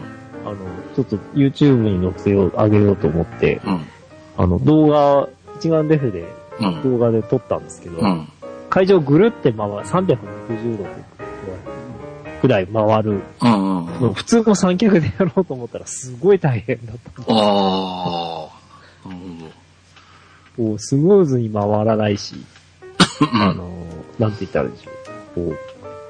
[0.51, 0.57] の、
[0.97, 3.81] ちょっと YouTube に載せよう、上げようと思って、うん。
[4.39, 6.25] あの、動画、一眼レフで
[6.61, 6.83] うん。
[6.83, 8.27] 動画で撮ったんですけど、うん。
[8.71, 10.85] 会場ぐるって回る、360度
[12.41, 13.87] くらい回るうん。
[13.87, 14.01] うん。
[14.01, 17.23] の、普通の三脚でやろうと思ったらすごい大変だった。
[17.29, 18.49] あ
[19.05, 19.09] あ。
[19.09, 19.21] なる
[20.57, 22.35] こう、スムーズに回らないし。
[23.33, 23.71] あの、
[24.19, 24.91] なんて言ったらいいんでしょ
[25.43, 25.51] う。
[25.51, 25.59] こう、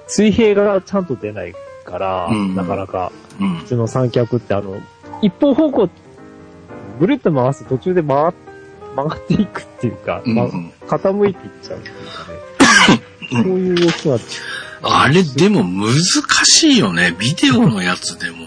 [0.07, 3.57] 水平がちゃんと出ないから、うんなかなか、うん。
[3.59, 4.77] 普通の三脚ってあの、
[5.23, 5.89] 一方方向、
[6.99, 8.33] ぐるっと回すと途中で回、
[8.95, 10.45] 曲がっていくっていうか、ま
[10.87, 12.41] 傾いていっちゃうっていうかね。
[13.31, 14.19] そういう動きは、
[14.83, 15.95] あれ、でも難
[16.45, 17.15] しいよね。
[17.19, 18.47] ビデオのやつでも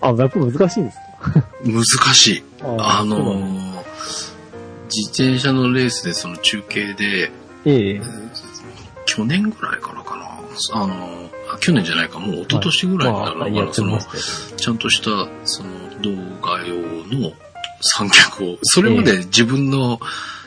[0.00, 1.44] あ、やっぱ難しいんですか？
[1.64, 2.42] 難しい。
[2.62, 3.84] あのだー、
[4.94, 7.30] 自転車のレースでその中継で、
[7.64, 8.02] ええ
[9.06, 10.24] 去年ぐらいからかな。
[10.72, 13.56] あの去年じゃないか、もう一昨年ぐらいになるのかな。
[13.64, 13.98] まあその
[14.56, 15.70] ちゃんとした、その
[16.02, 16.10] 動
[16.42, 17.32] 画用の
[17.80, 20.00] 三脚を、それまで自分の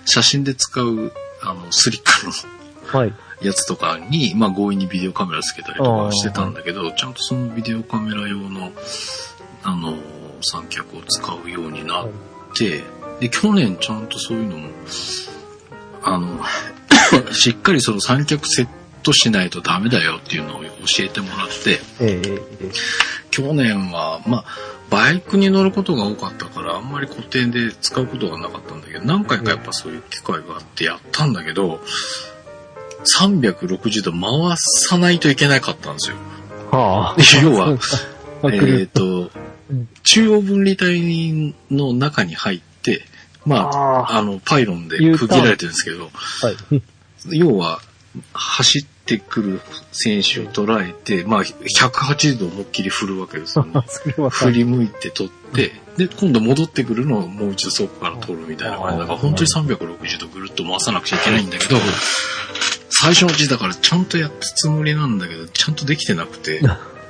[0.06, 1.12] 写真で使う、
[1.44, 3.14] あの、スリッカのはい。
[3.42, 8.72] やつとかに、まあ強引にビデオカメラつけたりとかしてたんだけど、ちゃんとそのビデオカメラ用の、
[9.64, 9.98] あの、
[10.42, 12.08] 三脚を使うようになっ
[12.56, 12.84] て、
[13.20, 14.70] で、去年ちゃんとそういうのも、
[16.04, 16.40] あの、
[17.34, 18.68] しっかりその三脚セッ
[19.04, 21.80] トしないとダメだよっていうのを教えてもらって、
[23.32, 24.46] 去年は、まあ、
[24.90, 31.82] バイクに乗ることが多かったから、あんまり固定で使うことがなかったんだけど、何回かやっぱそういう機会があってやったんだけど、
[33.20, 36.16] 360度回さないといけなかったんですよ。
[36.72, 37.22] はあ。
[37.44, 37.78] 要は、
[38.44, 39.32] あ、えっ、と
[39.70, 43.06] うん、中央分離帯の中に入って、
[43.46, 46.82] まあ、ああの、パイロンで区切られてるんですけど、はい。
[47.38, 47.82] 要は、
[48.34, 53.82] 走ってくる選手を捉えて、まあ、180度思いっきり振るわけですよね。
[54.30, 61.78] 振り向いて撮って、で、今度戻ってくるのをもう一度そこから撮るみたいな感じだから、本当に360度ぐるっと回さなくちゃいけないんだけど、
[63.00, 66.62] 最初のうちだからちゃんとやったつもりなんだけど、ちゃんとできてなくて、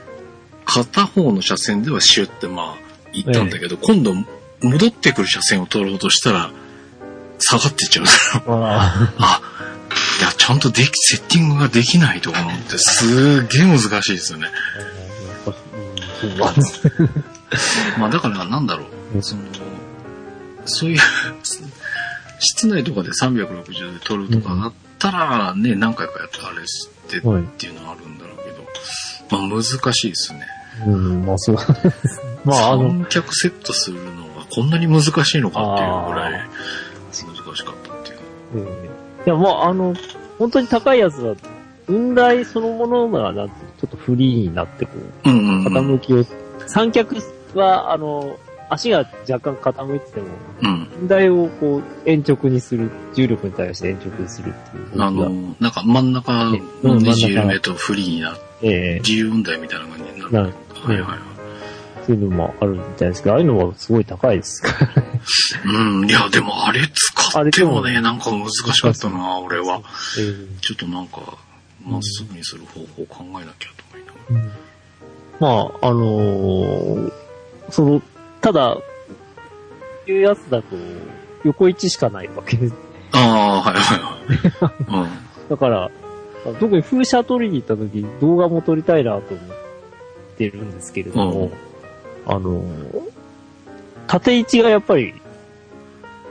[0.66, 2.76] 片方の車線ではシュッてまあ、
[3.14, 4.14] 行ったんだけど、今度
[4.62, 6.52] 戻ってくる車線を取ろうとしたら、
[7.40, 8.06] 下がってっちゃう。
[8.06, 9.12] から、あ。
[9.18, 9.42] あ、
[10.20, 14.50] いや、ちゃんとでき、セッティングができないとか思って、すげえ難しいですよね。
[17.98, 19.44] まあだからなんだろう、その、
[20.66, 21.00] そういう、
[22.40, 28.64] 室内とかで360度で撮るとかだったらね、何回かやってあれしてはいっていうのはあるんだろうけど、
[29.32, 30.48] まあ難しいですね。
[30.86, 31.58] うん、まあそう。
[32.46, 36.50] まああの、三脚セットするのがこんなに難しいのかっていうぐらい
[37.12, 38.18] 難しかったっていう。
[38.56, 39.94] ええいや、まああの、
[40.40, 41.36] 本当に高いやつは、
[41.88, 44.92] 雲台そのものが、なんて、ちょっとフリーになって、こ
[45.26, 45.98] う、うんうんうん。
[45.98, 46.26] 傾きを、
[46.68, 47.18] 三脚
[47.54, 48.38] は、あの、
[48.70, 50.28] 足が若干傾いてても、
[50.62, 50.88] うん。
[50.88, 55.02] 雲台をこう、延直にする、重力に対して延直にするっていう。
[55.02, 56.52] あの、なんか真ん中
[56.84, 60.32] のねじ緩めとフリーになって、ええ自由運台みたいな感じになる。
[60.32, 60.52] なはい
[60.90, 61.20] はいはい。
[62.06, 65.22] そういうのもあるみたいですけど、ああいうのはすごい高いですからね。
[65.66, 69.82] うん、いや、でもあれ使ってもね、なんか難しかったな、俺は。
[70.18, 71.22] ええちょっとなんか、
[71.86, 74.54] まっすぐにする方法を考えなきゃと思いながら。
[75.40, 75.48] ま
[75.82, 77.14] あ、あのー
[77.70, 78.02] その、
[78.48, 78.78] ただ、
[80.08, 80.78] いうやつだと、
[81.44, 82.74] 横位置しかないわけです。
[83.12, 85.10] ああ、はいはいはい。
[85.52, 85.92] だから、
[86.58, 89.58] 特に風車取りに行った時、動画も撮りたいなと思っ
[90.38, 91.52] てるんですけれども、
[92.26, 93.02] あのー
[94.08, 95.14] 縦位置がやっぱり、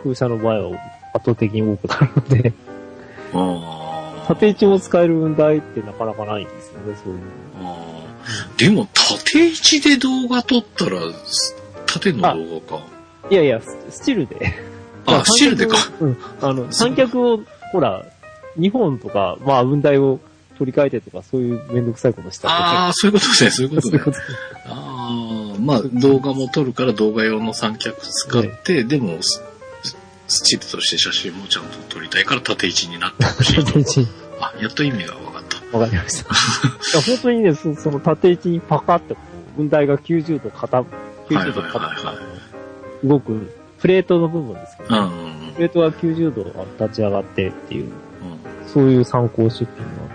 [0.02, 0.78] 風車の場合は
[1.12, 2.52] 圧倒的に多くなるので。
[4.26, 7.20] 縦位置も使える雲台ってなかなかないんですよね、そういう
[7.60, 10.98] あーでも、縦位置で動画撮ったら、
[11.98, 12.22] 縦の？
[12.22, 12.84] 動画か。
[13.30, 14.54] いやいや、ススチルで。
[15.06, 15.76] あ、スチールでか。
[16.00, 16.16] うん。
[16.40, 17.40] あの、三脚を、
[17.72, 18.04] ほら、
[18.58, 20.20] 2本とか、まあ、雲台を
[20.58, 24.00] 取り替えてとか、そういうめんどくさいことしたああ、そういうことですね、そういうことね
[24.66, 29.42] ああ、まあ動画も撮るから動画用の三脚使って、でもス、
[30.28, 34.12] スチールとして写真もちゃんと撮りたいから縦位置になってほしい縦位置と。
[34.40, 35.78] あ、やっと意味が分かった。
[35.78, 36.30] わかりました。
[36.30, 36.32] い
[36.94, 39.20] や本当にね、そその縦位置にパカってこ
[39.54, 40.84] う、雲台が90度傾、
[41.28, 42.16] 90度はいはいはい傾はい
[43.02, 46.44] く動く、フプレートの部分ですけど、うんうんプレートが90度
[46.84, 47.90] 立ち上がってっていう、うん。
[48.68, 49.70] そういう参考出品が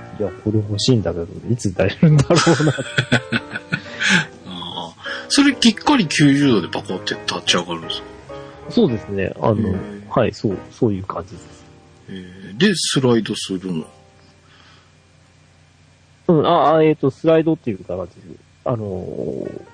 [0.10, 2.74] あって、いや、これ欲しいんだけど、いつ出るんだろうな。
[4.45, 4.93] ああ。
[5.30, 8.06] それきっかり90度でパコって立ち上がるんですか？
[8.69, 9.34] そうですね。
[9.41, 9.74] あの、
[10.10, 11.65] はい、そう、そういう感じです。
[12.10, 13.86] えーで、スライドするの？
[16.28, 19.70] うん、あ、あえっ、と、スライドっていう形で、あのーだ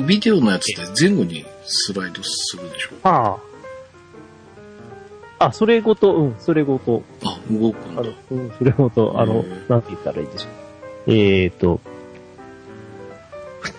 [0.00, 2.90] ビデオのやつで前後にスライドするでしょ？
[3.02, 3.38] あ
[5.38, 5.46] あ。
[5.46, 10.48] あ、それごと、うん、それごと、あ、動くんだあの。、うん、それごと、あのなんて言ったらいいでしょ
[11.08, 11.12] う。
[11.12, 11.80] えっ、と、
[13.60, 13.72] 普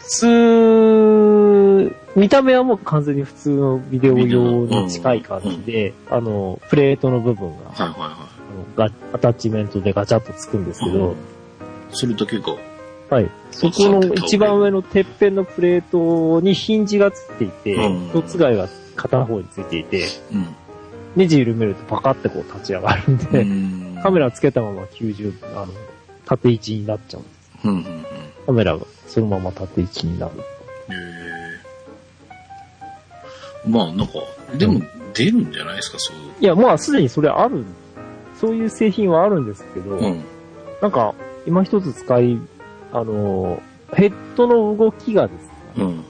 [1.89, 10.93] 通、見た目はもう完全に普通のビデオ用に近い感じで、あの、プレートの部分が、はいはいはあのガアタッチメントでガチャッとつくんですけい。
[10.93, 11.15] ど、うん
[11.95, 12.55] それだけが、
[13.13, 13.29] はい。
[13.51, 20.55] そこの一番上のてっぺんのプレートにヒンジがついていて、うん一つ貝が片方についていて、うん。
[21.15, 25.73] ネジ緩めるとパカってこう立ち上がるんで、うんカメラつけたまま90、あの、
[26.25, 27.67] 縦位置になっちゃうんです。
[27.67, 28.05] うんうんうん。
[28.47, 30.31] カメラがそのまま縦位置になる。
[30.37, 30.41] へ
[33.65, 33.69] え。
[33.69, 34.13] まあなんか、
[34.57, 34.81] でも
[35.13, 36.15] 出るんじゃないですか、そう。
[36.39, 37.63] いや、まあすでにそれある、
[38.41, 40.23] そういう製品はあるんですけど、うん。
[40.81, 41.13] なんか、
[41.45, 42.39] 今一つ使い、
[42.93, 43.61] あの、
[43.93, 45.47] ヘッドの動きがです
[45.79, 46.05] ね、うん。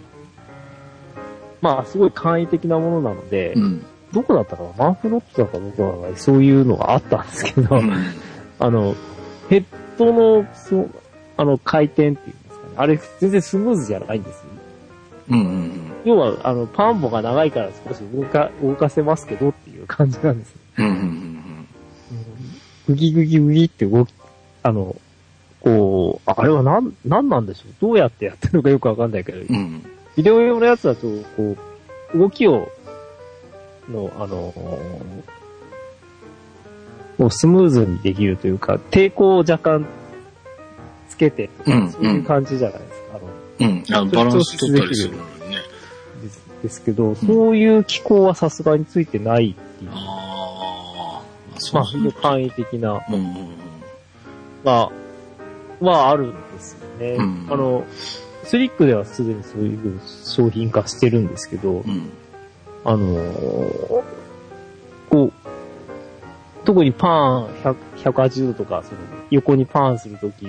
[1.62, 3.86] まあすごい簡易的なものなので、うん。
[4.12, 4.70] どこだったかな？
[4.78, 7.92] マンフロットだかどこだかそういうのがあったんですけど、うん。
[8.60, 8.96] あの、
[9.50, 9.66] ヘッ
[9.98, 10.90] ドの、そう、
[11.38, 12.74] あの、回転っていうんですかね。
[12.76, 14.44] あれ、全然スムーズじゃないんですよ。
[15.30, 15.72] うんうん
[16.06, 20.58] 要は、あの、パンボが長いから少し動か、動かせますけどっていう感じなんですよ。
[20.80, 20.86] うん。
[20.86, 21.68] うんうん
[22.86, 24.14] グギグギグギって動き、
[24.62, 24.96] あの、
[25.64, 29.56] こう、ああれはなん、なんなんでしょうどうやってやってるのかよくわかんないけど、うん。
[29.56, 29.86] うん。
[30.16, 31.56] ビデオ用のやつだと、こ
[32.14, 32.70] う、動きを、
[33.90, 34.54] の、あの、
[37.18, 39.86] もうスムーズにできるというか、抵抗を若干
[41.08, 43.20] つけて、うんそういう感じじゃないですか。
[43.60, 43.84] あの、うん。
[43.94, 45.58] あバランス取ったりするのにね。
[46.22, 51.22] ですですけど、そういう機構はさすがについてないっていう、ああ。
[51.72, 52.12] まあ、そうそう。
[52.12, 53.64] 簡易的な、うんうん
[54.64, 54.90] が、
[55.92, 57.16] はあるんですよね。
[57.16, 57.86] うんあの、
[58.44, 61.90] スリックではすでにそういう商品化してるんですけどうん。
[61.90, 62.12] う、ん。
[62.84, 64.04] あのー
[65.10, 65.34] こう、
[66.66, 67.76] 特にパーン100
[68.12, 69.00] 180度とか、その
[69.32, 70.48] 横にパーンするとき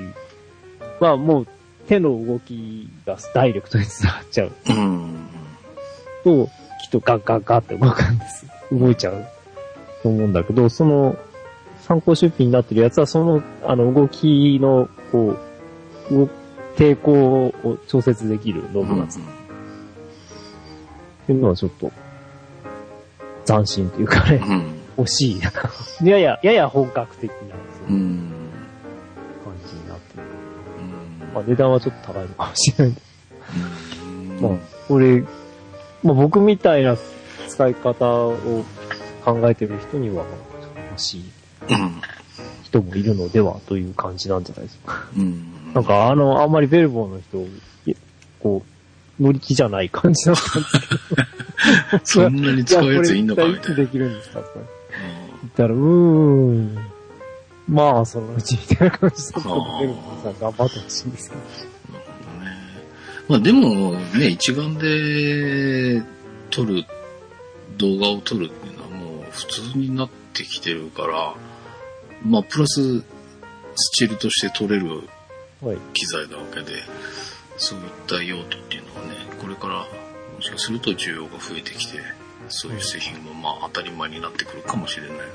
[1.01, 1.47] はもう
[1.87, 5.29] 手の動きがダイレクトに伝わっちゃううん。
[6.25, 6.47] と、
[6.83, 8.47] きっとガッガッガッって動くんです。
[8.73, 9.27] 動いちゃう
[10.03, 11.17] と思うんだけど、その
[11.87, 15.37] 参考出品になってるやつはその、あの、動きの、こ
[16.11, 16.29] う、動
[16.77, 19.27] 抵抗を調節できるノブがついてる
[21.25, 21.93] っていうのはちょっと、
[23.45, 24.43] 斬新というかね、
[24.97, 25.05] うん。
[25.05, 25.33] 惜し
[26.03, 26.09] い。
[26.09, 27.37] やや、やや本格的な
[27.87, 28.33] そうん
[29.45, 30.23] 感じになってる。
[30.79, 32.97] うんまあ値段はちょっと高いのかもしれない。
[34.39, 35.23] うんまあ、これ、
[36.03, 36.97] まあ僕みたいな
[37.47, 38.65] 使い方を
[39.23, 40.25] 考えてる人には、
[40.91, 41.34] 欲しいうん。
[42.63, 45.07] 人もいるのではという感じなんじゃないですか。
[45.17, 45.73] うん。
[45.75, 47.97] なんかあの、あんまりベルボーの人、い
[48.41, 48.63] こ
[49.19, 50.95] う、乗り気じゃない感じだったんですけ
[51.97, 52.01] ど。
[52.05, 53.77] そんなに使うやついんのかみたいな。
[53.77, 56.79] できるんですかとか言ったら、うーん。
[57.69, 61.43] まあ、そのうちみたいな感じだったんで、ベルボーさん頑張ってほしいんですけど。
[63.27, 66.03] まあでもね、一眼で
[66.51, 66.85] 撮る、
[67.79, 71.35] 動画を撮るっていうのはもう普通になってきてるから、
[72.25, 75.09] まあプラススチールとして撮れる
[75.65, 75.79] はい。
[75.95, 76.83] 機材なわけで、
[77.57, 79.87] そういった用途っていうのはね、これから
[80.35, 81.99] もしかすると需要が増えてきて、
[82.49, 85.29] そういう製品もまあ当たり前になってくるかもしれないのでね、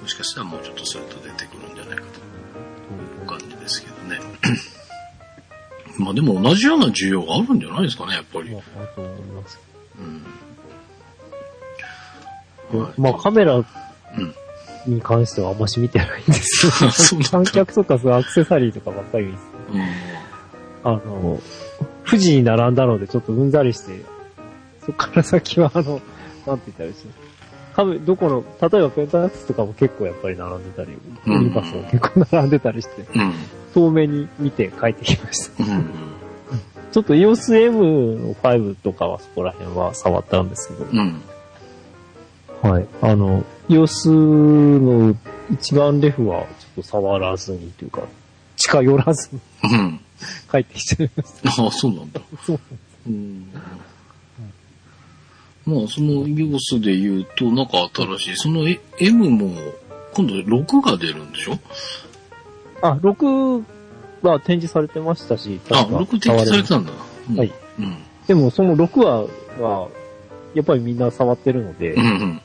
[0.00, 4.18] もしかしたらもうちょっとすると出てくるんじゃないかという感じですけどね。
[5.98, 8.50] まあでも同じような需要があるんじゃないですかね、やっぱり。
[8.50, 9.60] まあ、と思います。
[12.72, 12.80] うん。
[12.80, 13.64] はいまあ、カメラうん。
[14.86, 16.66] に関してはあんまし見てないんです
[17.14, 17.20] よ。
[17.30, 19.38] 観客とかそうアクセサリーとかばっかり見て
[19.72, 19.80] うん。
[20.84, 21.40] あの、
[22.04, 24.04] 富士に並んだのでちょっとうんざりして、
[24.84, 26.00] そっから先はあの、
[26.46, 27.10] なんて言ったらいいですか。
[27.74, 30.92] カメ、どこの、例えばペンタナックスとかも結構やっぱり並んでたり、
[31.26, 33.32] うんユニバスも結構並んでたりして、うん。
[33.74, 35.64] 遠目に見て帰ってきました。
[35.64, 35.90] うん。
[36.90, 37.78] ちょっと EOS M
[38.20, 41.22] の5とかはそこら辺は触ったんですけど、うん。
[42.62, 42.86] はい。
[43.00, 45.16] あの、EOS の
[45.52, 48.02] 一番レフはちょっと触らずにというか、
[48.56, 50.00] 近寄らずにうん。
[50.50, 51.62] 帰ってきちゃいました。
[51.62, 52.20] ああ、そうなんだ。
[52.44, 52.60] そう
[53.06, 53.52] うん。
[55.64, 58.36] まあ、その要素で言うと、なんか新しい。
[58.36, 59.52] そのえ M も、
[60.12, 61.58] 今度6が出るんでしょ？
[62.82, 63.64] あ、6
[64.22, 66.92] は展示されてましたし、あ、確か6展示されてたんだ。
[67.30, 67.52] うんはい。
[67.78, 67.96] うん。
[68.26, 69.88] でもその6話は、
[70.54, 72.40] やっぱりみんな触ってるので、うんうん。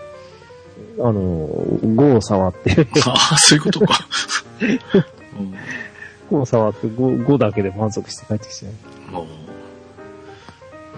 [0.99, 4.07] あの、5を触って、ああ、そういうことか。
[4.61, 4.65] う
[5.43, 5.53] ん
[6.29, 8.73] 5を触って5、5だけで満足して帰ってきてね。
[9.13, 9.25] あー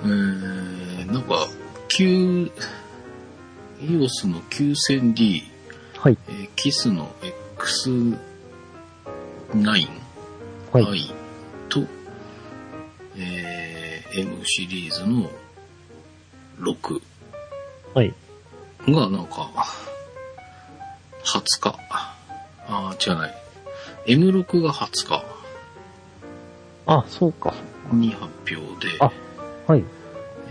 [0.02, 1.48] えー、なんか、
[1.90, 2.52] 9、
[3.82, 5.44] EOS の 9000D、
[5.98, 6.18] はい。
[6.30, 7.12] えーキスの
[7.58, 8.18] X9、
[9.64, 9.88] はい。
[10.74, 11.14] I
[11.70, 11.82] と、
[13.18, 15.30] えー M シリーズの
[16.60, 17.02] 6
[17.94, 18.14] はい。
[18.92, 19.50] がなんか、
[21.24, 21.80] 20日。
[21.92, 22.16] あ
[22.68, 23.36] あ、違うない。
[24.08, 25.24] M6 が20日
[26.86, 27.54] あ、そうか。
[27.92, 28.26] に発
[28.56, 29.12] 表で、あ
[29.68, 29.84] はい。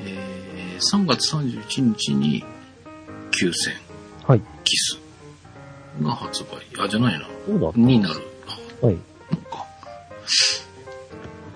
[0.05, 2.45] えー3月31日に
[3.32, 4.43] 9000はい。
[4.62, 4.97] キス
[6.01, 6.84] が発売。
[6.84, 7.26] あ、じゃないな。
[7.47, 7.78] そうだった。
[7.80, 8.20] になる。
[8.80, 8.95] はい。
[8.95, 9.66] なんか。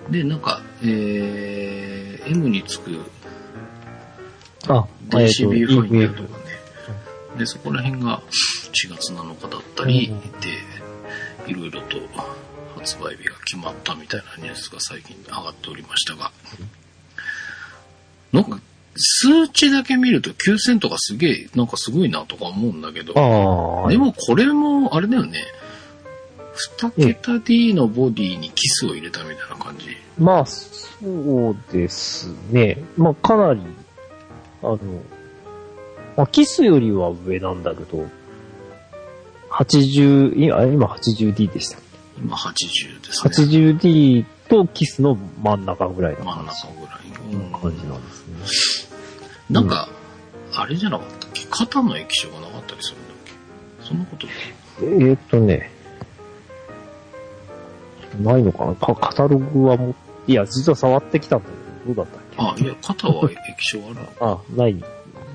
[0.09, 2.91] で、なんか、えー、M につく
[4.67, 6.42] あ、電子ビューファインダーとかね。
[7.37, 8.21] で、そこら辺が
[8.85, 10.49] 4月7日だったり、うんうんで、
[11.47, 11.97] いろいろと
[12.77, 16.31] 発売日が決まったみたいなニュースが最近上がっておりましたが、
[18.31, 18.59] なんか、
[18.95, 23.13] 数値だけ見ると9000とかすげえ、なんかすごいなとか思うんだけど。
[23.89, 25.39] でもこれも、あれだよね。
[26.79, 29.97] 2桁 D のボディにキスを入れたみたいな感じ。
[30.19, 30.69] まあ、そ
[31.01, 32.77] うですね。
[32.95, 33.61] まあ、かなり、
[34.61, 34.77] あの、
[36.15, 38.07] まあ、キスよりは上なんだけど、
[39.49, 41.77] 80、いや今 80D でした。
[42.17, 43.31] 今80ですね。
[43.79, 46.99] 80D とキスの真ん中ぐらいの真ん感中ぐらい
[47.31, 47.59] じの。
[47.59, 48.01] 感じなん。
[48.01, 48.95] ですね。
[49.49, 49.89] なんか、
[50.55, 51.45] あれじゃなかったっけ？
[51.49, 53.87] 肩の液晶がなかったりするんだっけ？
[53.87, 54.27] そんなこと
[54.81, 55.71] えーっとね、
[58.21, 58.75] ないのかな？
[58.75, 59.95] カカタログはもう、
[60.27, 61.45] いや、実は触ってきたんだ
[61.85, 62.63] けど、どうだったっけ？
[62.63, 64.01] あ、いや、肩は液晶あるの。
[64.19, 64.83] あ、ない、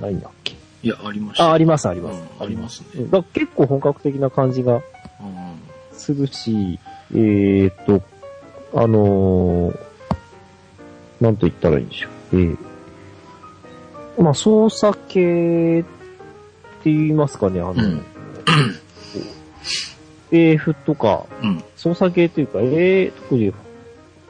[0.01, 0.55] ないんだっけ？
[0.83, 1.51] いや、ありました。
[1.51, 2.21] あ、あります、あります。
[2.21, 4.83] うんありますねうんだ結構本格的な感じがうん
[5.93, 6.79] するし、
[7.13, 8.03] えーっと、
[8.75, 9.79] あのー、
[11.21, 12.11] なんと言ったらいいんでしょう。
[12.33, 15.89] えー、まあ、操作系って
[16.85, 18.03] 言いますかね、あの、うん
[20.31, 21.65] AF とか、うん。
[21.77, 23.53] 操作系というか、A、特に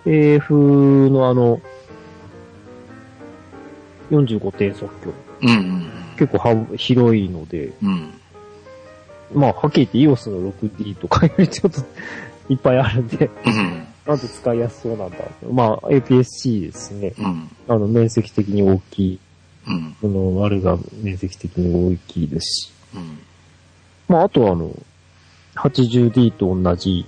[0.07, 1.61] AF のあの、
[4.11, 5.13] 45点即興。
[5.43, 5.49] うん。
[5.49, 5.93] うん。
[6.19, 8.13] 結構は広いので、うん。
[9.33, 11.81] まあ、はっきり言って EOS の 6D とかよりちょっと
[12.49, 13.87] いっぱいあるんで、うん。
[14.07, 15.19] なんで使いやすそうなんだ。
[15.51, 17.15] まあ、APS-C ですね。
[17.19, 17.51] うん。
[17.69, 19.21] あの、面積的に大きい。
[19.69, 19.97] うん。
[20.01, 22.73] その、割るが面積的に大きいですし。
[22.95, 23.19] うん。
[24.09, 24.75] まあ、あとはあの、
[25.57, 27.05] 80D と同じ、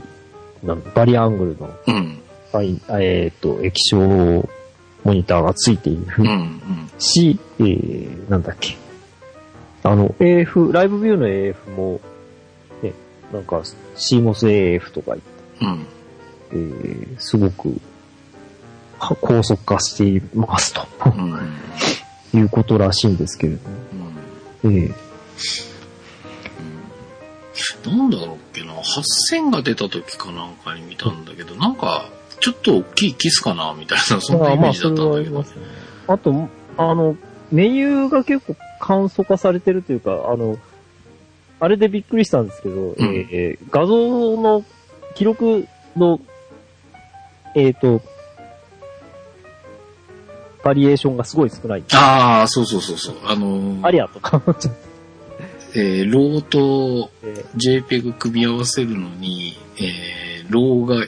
[0.63, 2.21] なんバリアングルの、うん。
[2.53, 4.49] はいえっ、と、液晶
[5.05, 6.27] モニターがついているうん。
[6.29, 6.61] うん。
[6.99, 8.77] し、えー、なんだっけ。
[9.83, 12.01] あの、AF、ライブビューの AF も、
[12.83, 12.93] ね、
[13.33, 13.63] なんか、
[13.97, 15.31] CMOS AF とか言って、
[15.63, 15.87] うん。
[16.53, 17.81] えー、すごく、
[18.99, 20.87] は高速化していますと。
[21.07, 22.39] うん。
[22.39, 23.77] いうことらしいんですけれども。
[24.65, 25.11] ええ
[27.85, 32.09] なんだろうっけな、8000が出た時かなんかに見たんだけど、なんか、
[32.41, 35.35] ちょっと大きいキスかな、みたいな、そんなイメージだったんだけど。
[35.37, 35.45] まあ、
[36.09, 36.13] あ。
[36.15, 37.17] あと、あの、
[37.51, 40.59] メニューが結構簡素化されてるというか、あの、
[41.61, 44.65] あれでびっくりしたんですけど、えー画像の
[45.15, 45.67] 記録
[45.97, 46.21] の、
[47.55, 48.01] えっ、と、
[50.65, 51.85] バリエーションがすごい少ない。
[51.93, 53.17] ああ、そうそうそうそう。
[53.25, 54.43] あのーありゃとか。
[55.75, 61.07] えーローとえ JPEG 組み合わせるのに、えーローが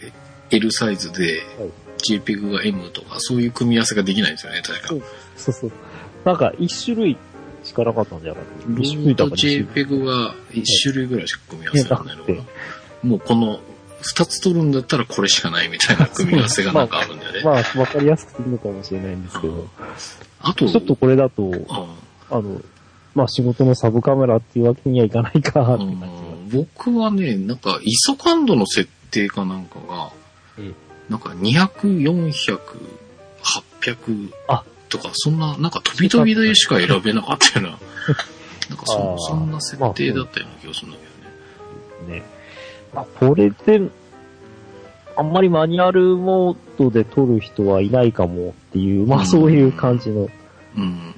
[0.51, 1.71] L サイズで、はい
[2.05, 4.95] JPEG が M とか、そういう組み合わせができないんですよね、確か。
[4.95, 5.03] ー
[5.37, 5.73] そうそう。
[6.25, 7.17] なんか一種類
[7.65, 12.39] しかなかったんじゃなかったロ一種ーと JPEG が一種類ぐらいしか組み合わせられないのかな。
[13.03, 13.61] もうこの
[14.03, 17.43] 二つ取るんだったらこれしかないみたいな組み合わせがなんかあるんだよね。
[17.45, 19.69] まあ、わかりやすくていいのかもしれないんですけど、
[20.41, 21.87] あと、ちょっとこれだと、あ
[22.31, 22.41] あ。
[22.41, 22.61] の、
[23.15, 25.79] まあ仕事のサブカメラっていうわけにはいかないか、っ
[26.53, 30.11] 僕はね、なんか ISO 感度の設定かなんかが、
[30.59, 30.73] え
[31.09, 31.69] なんか200、
[32.01, 32.59] 400、
[33.81, 37.79] 800あとか、そんな、なんか飛び飛びでしか選べなかったような、
[38.69, 42.21] なんかあそーそんな設定だったような気がするんだけどね。
[42.21, 42.23] ね。
[42.95, 43.91] まあ、これで、
[45.17, 50.29] あんまりマニュアルモードで撮る人はいないかもっていう、まうんあそういう感じの。
[50.77, 51.15] うん。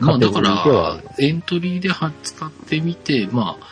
[0.00, 3.66] まあだからる、エントリーでは使ってみて、まあ、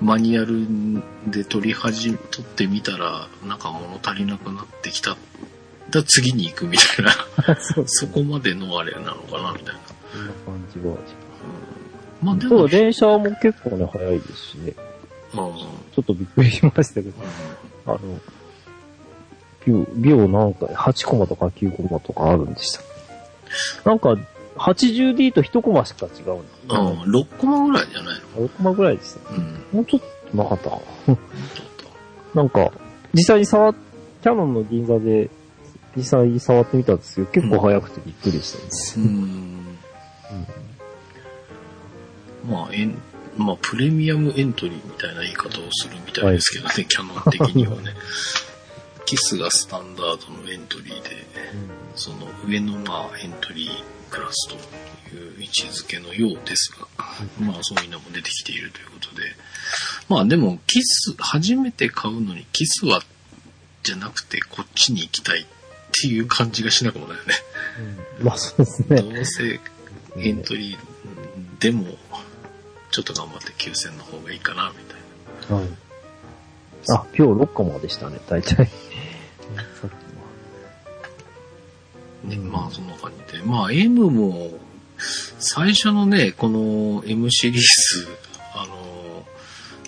[0.00, 5.16] マニュアルで取り始め、取ってみたら、なんか物足りなくなってきた。
[5.90, 9.80] だ次に行くみたいな、 そうそこまでのあれなのかな、みたいな。
[10.12, 10.96] そんな感じは。
[12.22, 14.72] まあでも電車も結構ね、早いですしね。
[15.34, 15.54] うん
[15.94, 17.12] ちょっとびっくりしましたけど、
[17.86, 17.98] あの、
[19.66, 22.80] 秒、秒なんか8コマとか9コマとかあるんでした。
[23.84, 24.16] なんか、
[24.56, 29.30] 80D と1コマしか違うんだ、うん、6コマぐらいじゃないの？6コマぐらいでした。
[29.30, 29.64] うん。
[29.72, 30.82] もうちょっとなかったかな。
[31.06, 31.18] 本
[32.34, 32.72] なんか、
[33.12, 33.74] 実際に触っ、
[34.22, 35.30] キャノンの銀座で、
[35.96, 38.58] 実際に触ってみたんですけど、結構早くてびっくりした
[39.00, 39.78] んうん。
[42.50, 42.98] まあ、エン、
[43.36, 47.94] まあ、プレミアムエントリーみたいな言い方をするみたいですけどね、キャノン的にはね。
[49.06, 51.26] キスがスタンダードのエントリーで、
[51.94, 54.54] その上のまあエントリークラスと
[55.14, 56.88] いう位置づけのようですが、
[57.38, 59.36] まあそういうのも出てきているということで、
[60.08, 63.02] まあでもキス、初めて買うのにキスは
[63.82, 65.44] じゃなくてこっちに行きたいっ
[66.00, 67.34] ていう感じがしなくもないよね。
[68.20, 69.02] うんまあそうですね。
[69.02, 69.60] どうせ
[70.16, 71.96] エントリーでも
[72.90, 75.56] ちょっと頑張って9000の方がいいかなみたいな。
[75.56, 75.68] はい。
[76.90, 78.68] あ、今日6コマでしたね、大体。
[82.24, 83.44] ね、まあそんな感じで。
[83.44, 84.50] まあ M も、
[85.38, 88.08] 最初のね、この M シリーズ、
[88.54, 89.26] あの、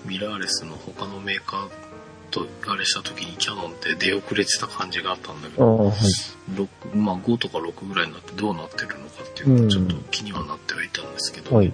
[0.05, 1.86] ミラーレスの他のメーカー
[2.31, 5.75] とあれした時にキャノンって出遅れてた感じがあったんだけは。
[5.75, 5.97] あど、あ、はい。
[6.53, 11.67] 6まあ5とか6ぐらいになってどうなってるのかっていうのうんがちょっと気にはなってはいたんですけど、はい。
[11.67, 11.73] うん、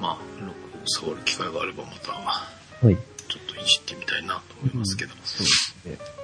[0.00, 0.52] まあ6
[0.86, 2.96] 触る機会があればまたはい。
[3.28, 5.12] ちょっといじってみたいなと思いますけど。
[5.24, 6.16] そうですね。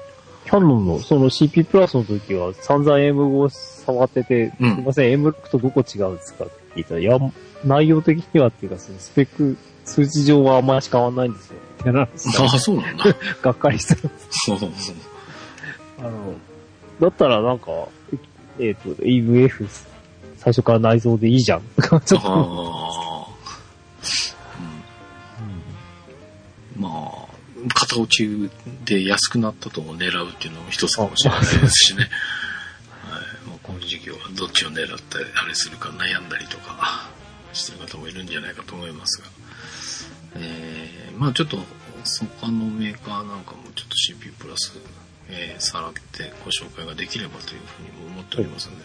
[0.45, 7.19] キャノンの、その CP プラスの時は散々 M を触ってて、うんすいません、M6 とどこ違うんですかって聞いたら、いや、
[7.65, 11.57] 内容的にはっていうか、そのスペック、数値上はあんまり変わんないんですよ。
[11.85, 12.09] あ
[12.55, 13.05] あ、そうなんだ。
[13.43, 13.97] がっかりした。
[15.99, 16.35] あの、
[17.01, 17.67] だったらなんか、
[18.59, 19.69] えっ、と、EVF、
[20.37, 21.63] 最初から内蔵でいいじゃん。
[22.05, 22.29] ちょっと。
[22.29, 23.29] ああ。
[26.77, 28.51] うんまあ、片落ち
[28.85, 32.03] で安くなったとも狙うっていうのも一つかもしれないですしね。
[32.03, 33.23] はい。
[33.49, 37.09] まあ、この時期はどっちを狙ってあれするか悩んだりとか
[37.53, 39.42] してる方もいるんじゃないかと思いますが。
[40.37, 41.59] えー、まあちょっと
[42.41, 44.73] 他のメーカーなんかもちょっと CPU プラス、
[45.29, 48.85] えー、さらってご紹介ができればというふうにも思っておりますので。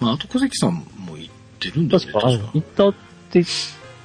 [0.00, 1.28] まあ、あと小関さんも言っ
[1.60, 2.12] てるんですね。
[2.12, 2.94] 確か、あの、インターっ
[3.30, 3.44] て、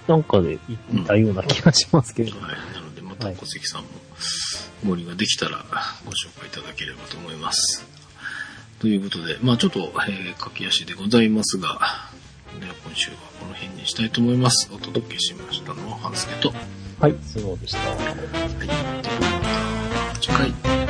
[0.08, 0.60] なんかで
[0.92, 2.40] 言ったような気がしますけれど。
[2.40, 2.74] はい。
[2.74, 3.88] なので、また小関さんも、
[4.84, 5.66] 森ができたら
[6.06, 7.86] ご紹介いただければと思います。
[8.80, 12.12] ということで、まあちょっと、えー駆け足でございますが、
[12.60, 14.70] では今週はこの辺にしたいと思います。
[14.74, 16.56] お届けしましたのは、半助と、は
[17.00, 17.80] はい、そうでした。
[17.80, 17.84] い。
[17.86, 19.02] ではま
[20.14, 20.83] た次回。